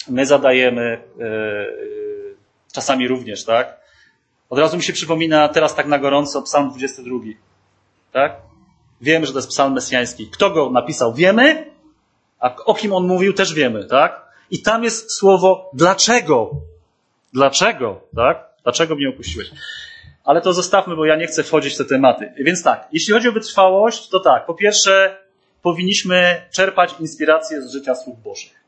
my 0.09 0.27
zadajemy 0.27 1.03
y, 1.21 1.25
y, 1.25 2.37
czasami 2.73 3.09
również, 3.09 3.45
tak? 3.45 3.81
Od 4.51 4.59
razu 4.59 4.77
mi 4.77 4.83
się 4.83 4.93
przypomina 4.93 5.49
teraz 5.49 5.75
tak 5.75 5.87
na 5.87 5.99
gorąco 5.99 6.43
Psalm 6.43 6.71
22. 6.71 7.19
Tak? 8.13 8.37
Wiemy, 9.01 9.27
że 9.27 9.33
to 9.33 9.39
jest 9.39 9.49
psalm 9.49 9.75
mesjański. 9.75 10.31
Kto 10.31 10.51
go 10.51 10.71
napisał? 10.71 11.15
Wiemy, 11.15 11.71
a 12.39 12.55
o 12.57 12.75
kim 12.75 12.93
on 12.93 13.07
mówił 13.07 13.33
też 13.33 13.55
wiemy, 13.55 13.85
tak? 13.85 14.23
I 14.51 14.63
tam 14.63 14.85
jest 14.85 15.19
słowo 15.19 15.71
dlaczego. 15.75 16.51
Dlaczego, 17.33 18.01
tak? 18.17 18.49
Dlaczego 18.63 18.95
mnie 18.95 19.09
opuściłeś? 19.09 19.51
Ale 20.25 20.41
to 20.41 20.53
zostawmy, 20.53 20.97
bo 20.97 21.05
ja 21.05 21.17
nie 21.17 21.27
chcę 21.27 21.43
wchodzić 21.43 21.75
w 21.75 21.79
te 21.79 21.85
tematy. 21.85 22.33
Więc 22.39 22.63
tak, 22.63 22.89
jeśli 22.93 23.15
chodzi 23.15 23.29
o 23.29 23.33
wytrwałość, 23.33 24.09
to 24.09 24.21
tak, 24.21 24.47
po 24.47 24.55
pierwsze, 24.55 25.21
powinniśmy 25.63 26.43
czerpać 26.51 26.95
inspirację 27.01 27.63
z 27.63 27.73
życia 27.73 27.95
słów 27.95 28.23
Bożych. 28.23 28.61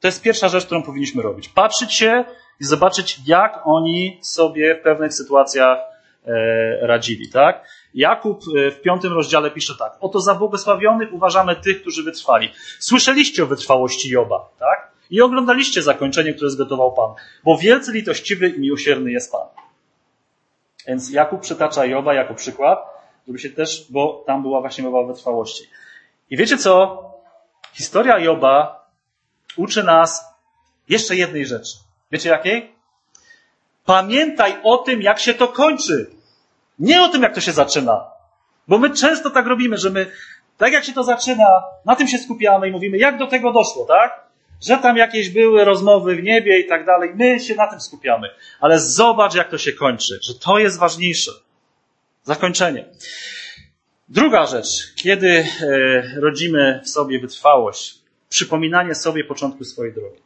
To 0.00 0.08
jest 0.08 0.22
pierwsza 0.22 0.48
rzecz, 0.48 0.66
którą 0.66 0.82
powinniśmy 0.82 1.22
robić. 1.22 1.48
Patrzeć 1.48 1.94
się 1.94 2.24
i 2.60 2.64
zobaczyć, 2.64 3.18
jak 3.26 3.60
oni 3.64 4.18
sobie 4.22 4.74
w 4.74 4.82
pewnych 4.82 5.14
sytuacjach 5.14 5.78
e, 6.26 6.86
radzili, 6.86 7.30
tak? 7.30 7.66
Jakub 7.94 8.42
e, 8.56 8.70
w 8.70 8.80
piątym 8.80 9.12
rozdziale 9.12 9.50
pisze 9.50 9.74
tak. 9.78 9.96
Oto 10.00 10.20
za 10.20 10.34
błogosławionych 10.34 11.12
uważamy 11.12 11.56
tych, 11.56 11.80
którzy 11.80 12.02
wytrwali. 12.02 12.50
Słyszeliście 12.78 13.42
o 13.42 13.46
wytrwałości 13.46 14.10
Joba, 14.10 14.48
tak? 14.58 14.90
I 15.10 15.22
oglądaliście 15.22 15.82
zakończenie, 15.82 16.34
które 16.34 16.50
zgotował 16.50 16.92
Pan. 16.92 17.14
Bo 17.44 17.58
wielce 17.58 17.92
litościwy 17.92 18.48
i 18.48 18.60
miłosierny 18.60 19.12
jest 19.12 19.32
Pan. 19.32 19.46
Więc 20.86 21.10
Jakub 21.10 21.40
przytacza 21.40 21.84
Joba 21.84 22.14
jako 22.14 22.34
przykład, 22.34 22.78
żeby 23.26 23.38
się 23.38 23.50
też, 23.50 23.86
bo 23.90 24.24
tam 24.26 24.42
była 24.42 24.60
właśnie 24.60 24.84
mowa 24.84 24.98
o 24.98 25.06
wytrwałości. 25.06 25.64
I 26.30 26.36
wiecie 26.36 26.58
co? 26.58 27.02
Historia 27.72 28.18
Joba 28.18 28.86
uczy 29.56 29.82
nas 29.82 30.24
jeszcze 30.88 31.16
jednej 31.16 31.46
rzeczy. 31.46 31.72
Wiecie 32.12 32.28
jakiej? 32.28 32.72
Pamiętaj 33.84 34.56
o 34.62 34.76
tym, 34.76 35.02
jak 35.02 35.18
się 35.18 35.34
to 35.34 35.48
kończy. 35.48 36.10
Nie 36.78 37.02
o 37.02 37.08
tym, 37.08 37.22
jak 37.22 37.34
to 37.34 37.40
się 37.40 37.52
zaczyna. 37.52 38.04
Bo 38.68 38.78
my 38.78 38.90
często 38.90 39.30
tak 39.30 39.46
robimy, 39.46 39.78
że 39.78 39.90
my, 39.90 40.06
tak 40.58 40.72
jak 40.72 40.84
się 40.84 40.92
to 40.92 41.04
zaczyna, 41.04 41.48
na 41.84 41.96
tym 41.96 42.08
się 42.08 42.18
skupiamy 42.18 42.68
i 42.68 42.70
mówimy, 42.70 42.98
jak 42.98 43.18
do 43.18 43.26
tego 43.26 43.52
doszło, 43.52 43.84
tak? 43.84 44.20
Że 44.62 44.76
tam 44.76 44.96
jakieś 44.96 45.30
były 45.30 45.64
rozmowy 45.64 46.16
w 46.16 46.22
niebie 46.22 46.60
i 46.60 46.68
tak 46.68 46.86
dalej. 46.86 47.10
My 47.14 47.40
się 47.40 47.54
na 47.54 47.66
tym 47.66 47.80
skupiamy. 47.80 48.28
Ale 48.60 48.80
zobacz, 48.80 49.34
jak 49.34 49.50
to 49.50 49.58
się 49.58 49.72
kończy, 49.72 50.18
że 50.22 50.34
to 50.34 50.58
jest 50.58 50.78
ważniejsze. 50.78 51.30
Zakończenie. 52.24 52.84
Druga 54.10 54.46
rzecz, 54.46 54.94
kiedy 54.94 55.28
e, 55.28 55.44
rodzimy 56.20 56.80
w 56.84 56.88
sobie 56.88 57.20
wytrwałość, 57.20 57.98
przypominanie 58.28 58.94
sobie 58.94 59.24
początku 59.24 59.64
swojej 59.64 59.94
drogi. 59.94 60.20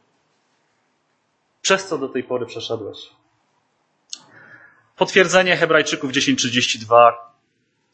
Przez 1.61 1.87
co 1.87 1.97
do 1.97 2.09
tej 2.09 2.23
pory 2.23 2.45
przeszedłeś? 2.45 2.97
Potwierdzenie 4.97 5.57
Hebrajczyków 5.57 6.11
10:32. 6.11 7.11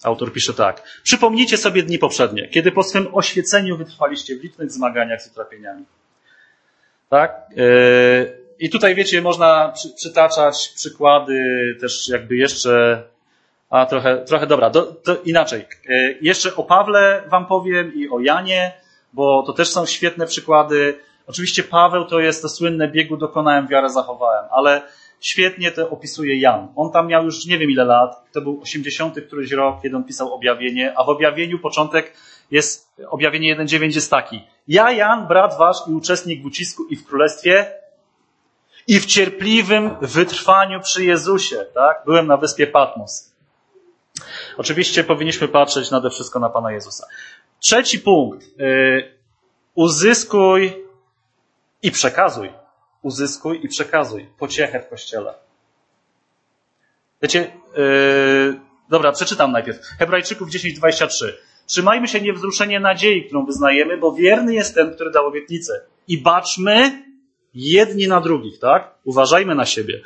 Autor 0.03 0.33
pisze 0.33 0.53
tak. 0.53 0.99
Przypomnijcie 1.03 1.57
sobie 1.57 1.83
dni 1.83 1.99
poprzednie, 1.99 2.47
kiedy 2.47 2.71
po 2.71 2.83
swym 2.83 3.07
oświeceniu 3.15 3.77
wytrwaliście 3.77 4.35
w 4.35 4.43
licznych 4.43 4.71
zmaganiach 4.71 5.21
z 5.21 5.27
utrapieniami. 5.27 5.85
Tak? 7.09 7.35
Yy, 7.55 8.37
I 8.59 8.69
tutaj 8.69 8.95
wiecie, 8.95 9.21
można 9.21 9.73
przytaczać 9.95 10.73
przykłady 10.75 11.39
też 11.81 12.09
jakby 12.09 12.35
jeszcze 12.35 13.03
a 13.71 13.85
trochę, 13.85 14.17
trochę 14.17 14.47
dobra, 14.47 14.69
do, 14.69 14.95
inaczej. 15.25 15.65
Yy, 15.89 16.17
jeszcze 16.21 16.55
o 16.55 16.63
Pawle 16.63 17.23
wam 17.27 17.45
powiem 17.45 17.93
i 17.95 18.09
o 18.09 18.19
Janie, 18.19 18.73
bo 19.13 19.43
to 19.43 19.53
też 19.53 19.69
są 19.69 19.85
świetne 19.85 20.27
przykłady. 20.27 20.99
Oczywiście 21.27 21.63
Paweł 21.63 22.05
to 22.05 22.19
jest 22.19 22.41
to 22.41 22.49
słynne 22.49 22.87
biegu 22.87 23.17
dokonałem, 23.17 23.67
wiarę 23.67 23.89
zachowałem, 23.89 24.45
ale 24.51 24.81
świetnie 25.19 25.71
to 25.71 25.89
opisuje 25.89 26.39
Jan. 26.39 26.67
On 26.75 26.91
tam 26.91 27.07
miał 27.07 27.25
już 27.25 27.45
nie 27.45 27.57
wiem 27.57 27.69
ile 27.69 27.85
lat, 27.85 28.31
to 28.33 28.41
był 28.41 28.61
80 28.61 29.15
któryś 29.27 29.51
rok, 29.51 29.81
kiedy 29.81 29.95
on 29.95 30.03
pisał 30.03 30.33
objawienie, 30.33 30.93
a 30.97 31.03
w 31.03 31.09
objawieniu 31.09 31.59
początek 31.59 32.13
jest, 32.51 32.89
objawienie 33.09 33.55
1.9 33.55 33.95
jest 33.95 34.11
taki. 34.11 34.47
Ja, 34.67 34.91
Jan, 34.91 35.27
brat 35.27 35.57
wasz 35.57 35.77
i 35.87 35.91
uczestnik 35.91 36.41
w 36.41 36.45
ucisku 36.45 36.83
i 36.89 36.95
w 36.95 37.07
królestwie 37.07 37.73
i 38.87 38.99
w 38.99 39.05
cierpliwym 39.05 39.95
wytrwaniu 40.01 40.79
przy 40.79 41.03
Jezusie, 41.03 41.65
tak? 41.73 42.01
Byłem 42.05 42.27
na 42.27 42.37
wyspie 42.37 42.67
Patmos. 42.67 43.30
Oczywiście 44.57 45.03
powinniśmy 45.03 45.47
patrzeć 45.47 45.91
nade 45.91 46.09
wszystko 46.09 46.39
na 46.39 46.49
Pana 46.49 46.71
Jezusa. 46.71 47.07
Trzeci 47.59 47.99
punkt. 47.99 48.57
Yy, 48.57 49.13
uzyskuj 49.75 50.73
i 51.83 51.91
przekazuj 51.91 52.61
uzyskuj 53.01 53.59
i 53.63 53.67
przekazuj 53.67 54.29
pociechę 54.37 54.79
w 54.79 54.89
kościele. 54.89 55.33
Wiecie, 57.21 57.51
yy, 57.77 58.59
dobra, 58.89 59.11
przeczytam 59.11 59.51
najpierw. 59.51 59.79
Hebrajczyków 59.99 60.49
10:23. 60.49 61.33
Trzymajmy 61.65 62.07
się 62.07 62.21
niewzruszenie 62.21 62.79
nadziei, 62.79 63.25
którą 63.25 63.45
wyznajemy, 63.45 63.97
bo 63.97 64.11
wierny 64.11 64.53
jest 64.53 64.75
ten, 64.75 64.95
który 64.95 65.11
dał 65.11 65.27
obietnicę. 65.27 65.81
I 66.07 66.17
baczmy 66.17 67.03
jedni 67.53 68.07
na 68.07 68.21
drugich, 68.21 68.59
tak? 68.59 68.95
Uważajmy 69.03 69.55
na 69.55 69.65
siebie. 69.65 70.01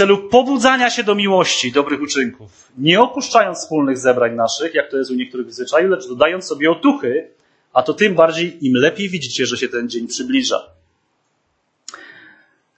W 0.00 0.02
celu 0.02 0.18
pobudzania 0.18 0.90
się 0.90 1.04
do 1.04 1.14
miłości, 1.14 1.72
dobrych 1.72 2.02
uczynków, 2.02 2.72
nie 2.78 3.00
opuszczając 3.00 3.58
wspólnych 3.58 3.98
zebrań 3.98 4.34
naszych, 4.34 4.74
jak 4.74 4.90
to 4.90 4.96
jest 4.96 5.10
u 5.10 5.14
niektórych 5.14 5.52
zwyczaju, 5.52 5.88
lecz 5.88 6.08
dodając 6.08 6.44
sobie 6.44 6.70
otuchy, 6.70 7.30
a 7.72 7.82
to 7.82 7.94
tym 7.94 8.14
bardziej 8.14 8.66
im 8.66 8.74
lepiej 8.74 9.08
widzicie, 9.08 9.46
że 9.46 9.56
się 9.56 9.68
ten 9.68 9.88
dzień 9.88 10.06
przybliża. 10.06 10.66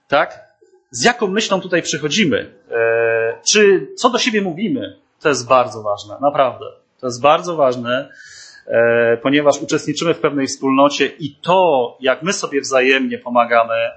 Tak? 0.07 0.39
Z 0.91 1.03
jaką 1.03 1.27
myślą 1.27 1.61
tutaj 1.61 1.81
przychodzimy? 1.81 2.53
E, 2.71 3.41
czy 3.45 3.87
co 3.97 4.09
do 4.09 4.19
siebie 4.19 4.41
mówimy? 4.41 4.99
To 5.19 5.29
jest 5.29 5.47
bardzo 5.47 5.81
ważne, 5.81 6.15
naprawdę. 6.21 6.65
To 6.99 7.07
jest 7.07 7.21
bardzo 7.21 7.55
ważne, 7.55 8.09
e, 8.67 9.17
ponieważ 9.17 9.61
uczestniczymy 9.61 10.13
w 10.13 10.19
pewnej 10.19 10.47
wspólnocie 10.47 11.05
i 11.05 11.35
to, 11.35 11.97
jak 11.99 12.23
my 12.23 12.33
sobie 12.33 12.61
wzajemnie 12.61 13.17
pomagamy, 13.17 13.91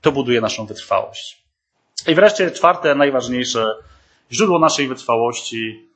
to 0.00 0.12
buduje 0.12 0.40
naszą 0.40 0.66
wytrwałość. 0.66 1.39
I 2.08 2.14
wreszcie 2.14 2.50
czwarte, 2.50 2.94
najważniejsze, 2.94 3.74
źródło 4.32 4.58
naszej 4.58 4.88
wytrwałości 4.88 5.88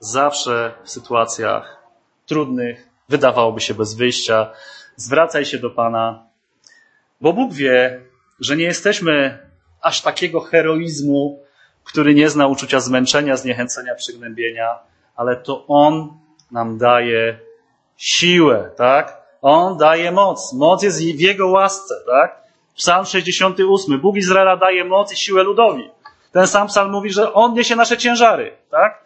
zawsze 0.00 0.74
w 0.84 0.90
sytuacjach 0.90 1.82
trudnych, 2.26 2.88
wydawałoby 3.08 3.60
się 3.60 3.74
bez 3.74 3.94
wyjścia, 3.94 4.50
zwracaj 4.96 5.44
się 5.44 5.58
do 5.58 5.70
Pana, 5.70 6.26
bo 7.20 7.32
Bóg 7.32 7.52
wie, 7.52 8.00
że 8.40 8.56
nie 8.56 8.64
jesteśmy 8.64 9.38
aż 9.80 10.02
takiego 10.02 10.40
heroizmu, 10.40 11.42
który 11.84 12.14
nie 12.14 12.30
zna 12.30 12.46
uczucia 12.46 12.80
zmęczenia, 12.80 13.36
zniechęcenia, 13.36 13.94
przygnębienia, 13.94 14.78
ale 15.16 15.36
to 15.36 15.66
On 15.66 16.18
nam 16.50 16.78
daje 16.78 17.38
siłę, 17.96 18.70
tak? 18.76 19.22
On 19.42 19.78
daje 19.78 20.12
moc. 20.12 20.52
Moc 20.52 20.82
jest 20.82 20.98
w 20.98 21.20
Jego 21.20 21.48
łasce, 21.48 21.94
tak? 22.06 22.41
Psalm 22.76 23.06
68. 23.06 24.00
Bóg 24.00 24.16
Izraela 24.16 24.56
daje 24.56 24.84
moc 24.84 25.12
i 25.12 25.16
siłę 25.16 25.42
ludowi. 25.42 25.90
Ten 26.32 26.46
sam 26.46 26.68
psalm 26.68 26.90
mówi, 26.90 27.12
że 27.12 27.32
On 27.32 27.54
niesie 27.54 27.76
nasze 27.76 27.98
ciężary, 27.98 28.56
tak? 28.70 29.04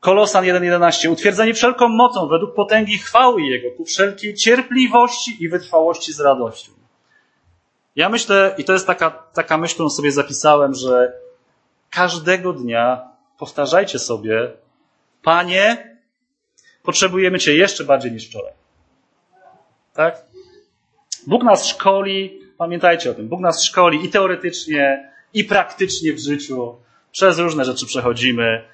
Kolosan 0.00 0.44
1.11. 0.44 1.10
Utwierdzeni 1.10 1.54
wszelką 1.54 1.88
mocą 1.88 2.28
według 2.28 2.54
potęgi 2.54 2.98
chwały 2.98 3.42
Jego, 3.42 3.76
ku 3.76 3.84
wszelkiej 3.84 4.34
cierpliwości 4.34 5.44
i 5.44 5.48
wytrwałości 5.48 6.12
z 6.12 6.20
radością. 6.20 6.72
Ja 7.96 8.08
myślę, 8.08 8.54
i 8.58 8.64
to 8.64 8.72
jest 8.72 8.86
taka, 8.86 9.10
taka 9.10 9.58
myśl, 9.58 9.74
którą 9.74 9.90
sobie 9.90 10.12
zapisałem, 10.12 10.74
że 10.74 11.12
każdego 11.90 12.52
dnia 12.52 13.08
powtarzajcie 13.38 13.98
sobie, 13.98 14.52
Panie, 15.22 15.96
potrzebujemy 16.82 17.38
Cię 17.38 17.56
jeszcze 17.56 17.84
bardziej 17.84 18.12
niż 18.12 18.28
wczoraj. 18.28 18.52
Tak? 19.94 20.22
Bóg 21.26 21.42
nas 21.42 21.66
szkoli, 21.66 22.41
pamiętajcie 22.62 23.10
o 23.10 23.14
tym, 23.14 23.28
Bóg 23.28 23.40
nas 23.40 23.64
szkoli 23.64 24.04
i 24.04 24.08
teoretycznie, 24.08 25.10
i 25.34 25.44
praktycznie 25.44 26.12
w 26.12 26.18
życiu. 26.18 26.76
Przez 27.12 27.38
różne 27.38 27.64
rzeczy 27.64 27.86
przechodzimy. 27.86 28.64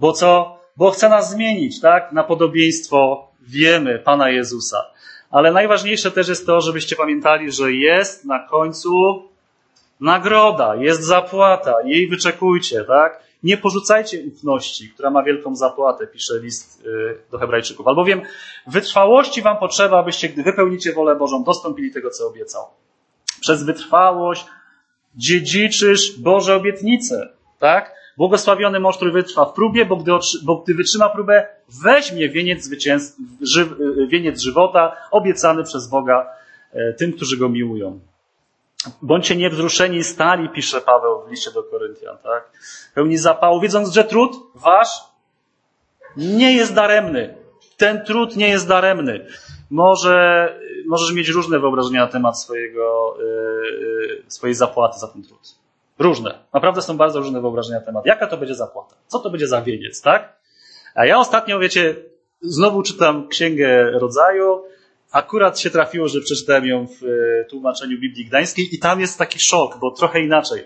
Bo 0.00 0.12
co? 0.12 0.58
Bo 0.76 0.90
chce 0.90 1.08
nas 1.08 1.30
zmienić, 1.30 1.80
tak? 1.80 2.12
Na 2.12 2.24
podobieństwo 2.24 3.28
wiemy 3.40 3.98
Pana 3.98 4.30
Jezusa. 4.30 4.84
Ale 5.30 5.52
najważniejsze 5.52 6.10
też 6.10 6.28
jest 6.28 6.46
to, 6.46 6.60
żebyście 6.60 6.96
pamiętali, 6.96 7.52
że 7.52 7.72
jest 7.72 8.24
na 8.24 8.38
końcu 8.38 8.90
nagroda, 10.00 10.76
jest 10.76 11.02
zapłata, 11.02 11.74
jej 11.84 12.08
wyczekujcie, 12.08 12.84
tak? 12.84 13.22
Nie 13.42 13.56
porzucajcie 13.56 14.22
ufności, 14.28 14.90
która 14.94 15.10
ma 15.10 15.22
wielką 15.22 15.56
zapłatę, 15.56 16.06
pisze 16.06 16.38
list 16.38 16.86
y, 16.86 17.18
do 17.30 17.38
Hebrajczyków. 17.38 17.86
Albowiem 17.86 18.22
wytrwałości 18.66 19.42
wam 19.42 19.56
potrzeba, 19.56 19.98
abyście, 19.98 20.28
gdy 20.28 20.42
wypełnicie 20.42 20.92
wolę 20.92 21.16
Bożą, 21.16 21.44
dostąpili 21.44 21.92
tego, 21.92 22.10
co 22.10 22.28
obiecał. 22.28 22.66
Przez 23.40 23.62
wytrwałość 23.64 24.46
dziedziczysz 25.16 26.20
Boże 26.20 26.54
obietnice, 26.54 27.28
tak? 27.58 27.94
Błogosławiony 28.16 28.80
mąż, 28.80 28.96
który 28.96 29.12
wytrwa 29.12 29.44
w 29.44 29.52
próbie, 29.52 29.84
bo 29.84 29.96
gdy, 29.96 30.12
bo 30.42 30.56
gdy 30.56 30.74
wytrzyma 30.74 31.08
próbę, 31.08 31.46
weźmie 31.82 32.28
wieniec, 32.28 32.70
ży, 33.40 33.68
wieniec 34.08 34.40
żywota 34.40 34.96
obiecany 35.10 35.64
przez 35.64 35.88
Boga 35.88 36.26
e, 36.72 36.92
tym, 36.92 37.12
którzy 37.12 37.36
go 37.36 37.48
miłują. 37.48 38.00
Bądźcie 39.02 39.36
niewzruszeni 39.36 40.04
stali, 40.04 40.48
pisze 40.48 40.80
Paweł 40.80 41.22
w 41.26 41.30
liście 41.30 41.50
do 41.50 41.62
Koryntian, 41.62 42.18
tak? 42.22 42.50
Pełni 42.94 43.18
zapału, 43.18 43.60
wiedząc, 43.60 43.88
że 43.88 44.04
trud 44.04 44.36
wasz 44.54 44.88
nie 46.16 46.52
jest 46.52 46.74
daremny. 46.74 47.34
Ten 47.76 48.04
trud 48.04 48.36
nie 48.36 48.48
jest 48.48 48.68
daremny. 48.68 49.26
Może, 49.70 50.48
możesz 50.88 51.12
mieć 51.12 51.28
różne 51.28 51.58
wyobrażenia 51.58 52.00
na 52.00 52.06
temat 52.06 52.40
swojego, 52.40 53.16
yy, 53.18 54.22
swojej 54.28 54.54
zapłaty 54.54 54.98
za 54.98 55.08
ten 55.08 55.22
trud. 55.22 55.54
Różne. 55.98 56.38
Naprawdę 56.54 56.82
są 56.82 56.96
bardzo 56.96 57.18
różne 57.18 57.40
wyobrażenia 57.40 57.78
na 57.78 57.86
temat. 57.86 58.06
Jaka 58.06 58.26
to 58.26 58.36
będzie 58.36 58.54
zapłata? 58.54 58.96
Co 59.06 59.18
to 59.18 59.30
będzie 59.30 59.48
za 59.48 59.62
wieniec, 59.62 60.02
tak? 60.02 60.36
A 60.94 61.06
ja 61.06 61.18
ostatnio, 61.18 61.58
wiecie, 61.58 61.96
znowu 62.40 62.82
czytam 62.82 63.28
Księgę 63.28 63.90
Rodzaju. 63.90 64.62
Akurat 65.12 65.60
się 65.60 65.70
trafiło, 65.70 66.08
że 66.08 66.20
przeczytałem 66.20 66.66
ją 66.66 66.86
w 66.86 67.04
e, 67.04 67.44
tłumaczeniu 67.44 67.98
Biblii 67.98 68.26
Gdańskiej 68.26 68.68
i 68.72 68.78
tam 68.78 69.00
jest 69.00 69.18
taki 69.18 69.40
szok, 69.40 69.78
bo 69.80 69.90
trochę 69.90 70.20
inaczej. 70.20 70.64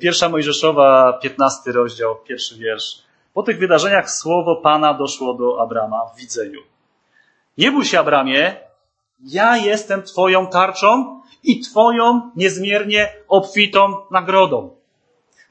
Pierwsza 0.00 0.28
Mojżeszowa, 0.28 1.18
15 1.22 1.72
rozdział, 1.72 2.16
pierwszy 2.16 2.58
wiersz. 2.58 3.02
Po 3.34 3.42
tych 3.42 3.58
wydarzeniach 3.58 4.10
słowo 4.10 4.56
Pana 4.56 4.94
doszło 4.94 5.34
do 5.34 5.62
Abrama 5.62 5.96
w 6.14 6.20
widzeniu. 6.20 6.60
Nie 7.58 7.72
bój 7.72 7.84
się, 7.84 8.00
Abramie, 8.00 8.56
ja 9.20 9.56
jestem 9.56 10.02
Twoją 10.02 10.46
tarczą 10.46 11.20
i 11.42 11.60
Twoją 11.60 12.30
niezmiernie 12.36 13.12
obfitą 13.28 13.94
nagrodą. 14.10 14.76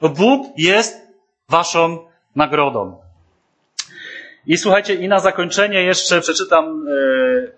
Bóg 0.00 0.46
jest 0.56 1.06
Waszą 1.48 1.98
nagrodą. 2.36 2.96
I 4.46 4.56
słuchajcie, 4.56 4.94
i 4.94 5.08
na 5.08 5.20
zakończenie 5.20 5.82
jeszcze 5.82 6.20
przeczytam 6.20 6.84
e, 6.88 6.92
e, 6.92 7.50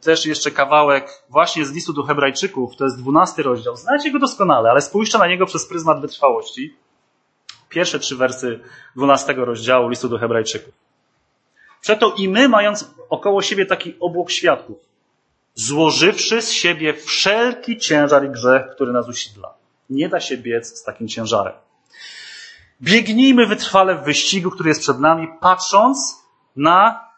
też 0.00 0.26
jeszcze 0.26 0.50
kawałek 0.50 1.22
właśnie 1.28 1.64
z 1.64 1.72
listu 1.72 1.92
do 1.92 2.02
Hebrajczyków, 2.02 2.76
to 2.76 2.84
jest 2.84 2.98
dwunasty 2.98 3.42
rozdział. 3.42 3.76
Znacie 3.76 4.10
go 4.10 4.18
doskonale, 4.18 4.70
ale 4.70 4.80
spójrzcie 4.80 5.18
na 5.18 5.26
niego 5.26 5.46
przez 5.46 5.66
pryzmat 5.66 6.00
wytrwałości. 6.00 6.76
Pierwsze 7.68 7.98
trzy 7.98 8.16
wersy 8.16 8.60
dwunastego 8.96 9.44
rozdziału 9.44 9.88
listu 9.88 10.08
do 10.08 10.18
Hebrajczyków. 10.18 10.74
Przeto 11.80 12.14
i 12.16 12.28
my, 12.28 12.48
mając 12.48 12.94
około 13.10 13.42
siebie 13.42 13.66
taki 13.66 13.94
obłok 14.00 14.30
świadków, 14.30 14.87
złożywszy 15.58 16.42
z 16.42 16.50
siebie 16.52 16.94
wszelki 16.94 17.78
ciężar 17.78 18.24
i 18.24 18.30
grzech, 18.30 18.62
który 18.74 18.92
nas 18.92 19.08
usidla. 19.08 19.54
Nie 19.90 20.08
da 20.08 20.20
się 20.20 20.36
biec 20.36 20.78
z 20.78 20.82
takim 20.84 21.08
ciężarem. 21.08 21.52
Biegnijmy 22.82 23.46
wytrwale 23.46 23.94
w 23.94 24.04
wyścigu, 24.04 24.50
który 24.50 24.68
jest 24.68 24.80
przed 24.80 25.00
nami, 25.00 25.28
patrząc 25.40 26.22
na 26.56 27.08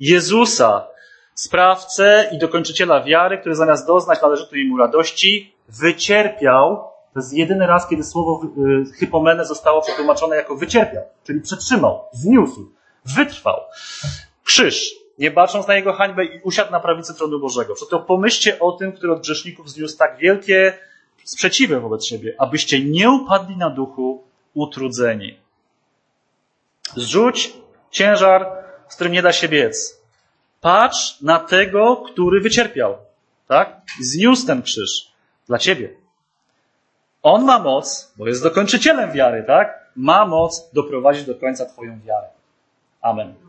Jezusa, 0.00 0.86
sprawcę 1.34 2.30
i 2.32 2.38
dokończyciela 2.38 3.04
wiary, 3.04 3.38
który 3.38 3.54
zamiast 3.54 3.86
doznać 3.86 4.22
należytej 4.22 4.68
mu 4.68 4.76
radości, 4.76 5.54
wycierpiał. 5.68 6.76
To 7.14 7.20
jest 7.20 7.32
jedyny 7.32 7.66
raz, 7.66 7.88
kiedy 7.88 8.04
słowo 8.04 8.42
y, 8.44 8.92
hypomene 8.92 9.44
zostało 9.44 9.82
przetłumaczone 9.82 10.36
jako 10.36 10.56
wycierpiał, 10.56 11.02
czyli 11.24 11.40
przetrzymał, 11.40 12.00
zniósł, 12.12 12.72
wytrwał. 13.04 13.60
Krzyż, 14.44 15.05
nie 15.18 15.30
bacząc 15.30 15.66
na 15.66 15.74
jego 15.74 15.92
hańbę 15.92 16.24
i 16.24 16.40
usiadł 16.42 16.72
na 16.72 16.80
prawicy 16.80 17.14
tronu 17.14 17.40
Bożego. 17.40 17.74
Przeto 17.74 18.00
pomyślcie 18.00 18.58
o 18.58 18.72
tym, 18.72 18.92
który 18.92 19.12
od 19.12 19.20
grzeszników 19.20 19.70
zniósł 19.70 19.98
tak 19.98 20.16
wielkie 20.18 20.78
sprzeciwy 21.24 21.80
wobec 21.80 22.06
siebie, 22.06 22.34
abyście 22.38 22.84
nie 22.84 23.10
upadli 23.10 23.56
na 23.56 23.70
duchu 23.70 24.24
utrudzeni. 24.54 25.38
Zrzuć 26.96 27.52
ciężar, 27.90 28.46
z 28.88 28.94
którym 28.94 29.12
nie 29.12 29.22
da 29.22 29.32
się 29.32 29.48
biec. 29.48 30.00
Patrz 30.60 31.20
na 31.20 31.38
tego, 31.38 31.96
który 31.96 32.40
wycierpiał. 32.40 32.96
Tak? 33.48 33.80
Zniósł 34.00 34.46
ten 34.46 34.62
krzyż 34.62 35.12
dla 35.46 35.58
ciebie. 35.58 35.94
On 37.22 37.44
ma 37.44 37.58
moc, 37.58 38.12
bo 38.16 38.28
jest 38.28 38.42
dokończycielem 38.42 39.12
wiary, 39.12 39.44
tak? 39.46 39.90
Ma 39.96 40.26
moc 40.26 40.70
doprowadzić 40.72 41.24
do 41.24 41.34
końca 41.34 41.66
Twoją 41.66 42.00
wiarę. 42.00 42.28
Amen. 43.00 43.45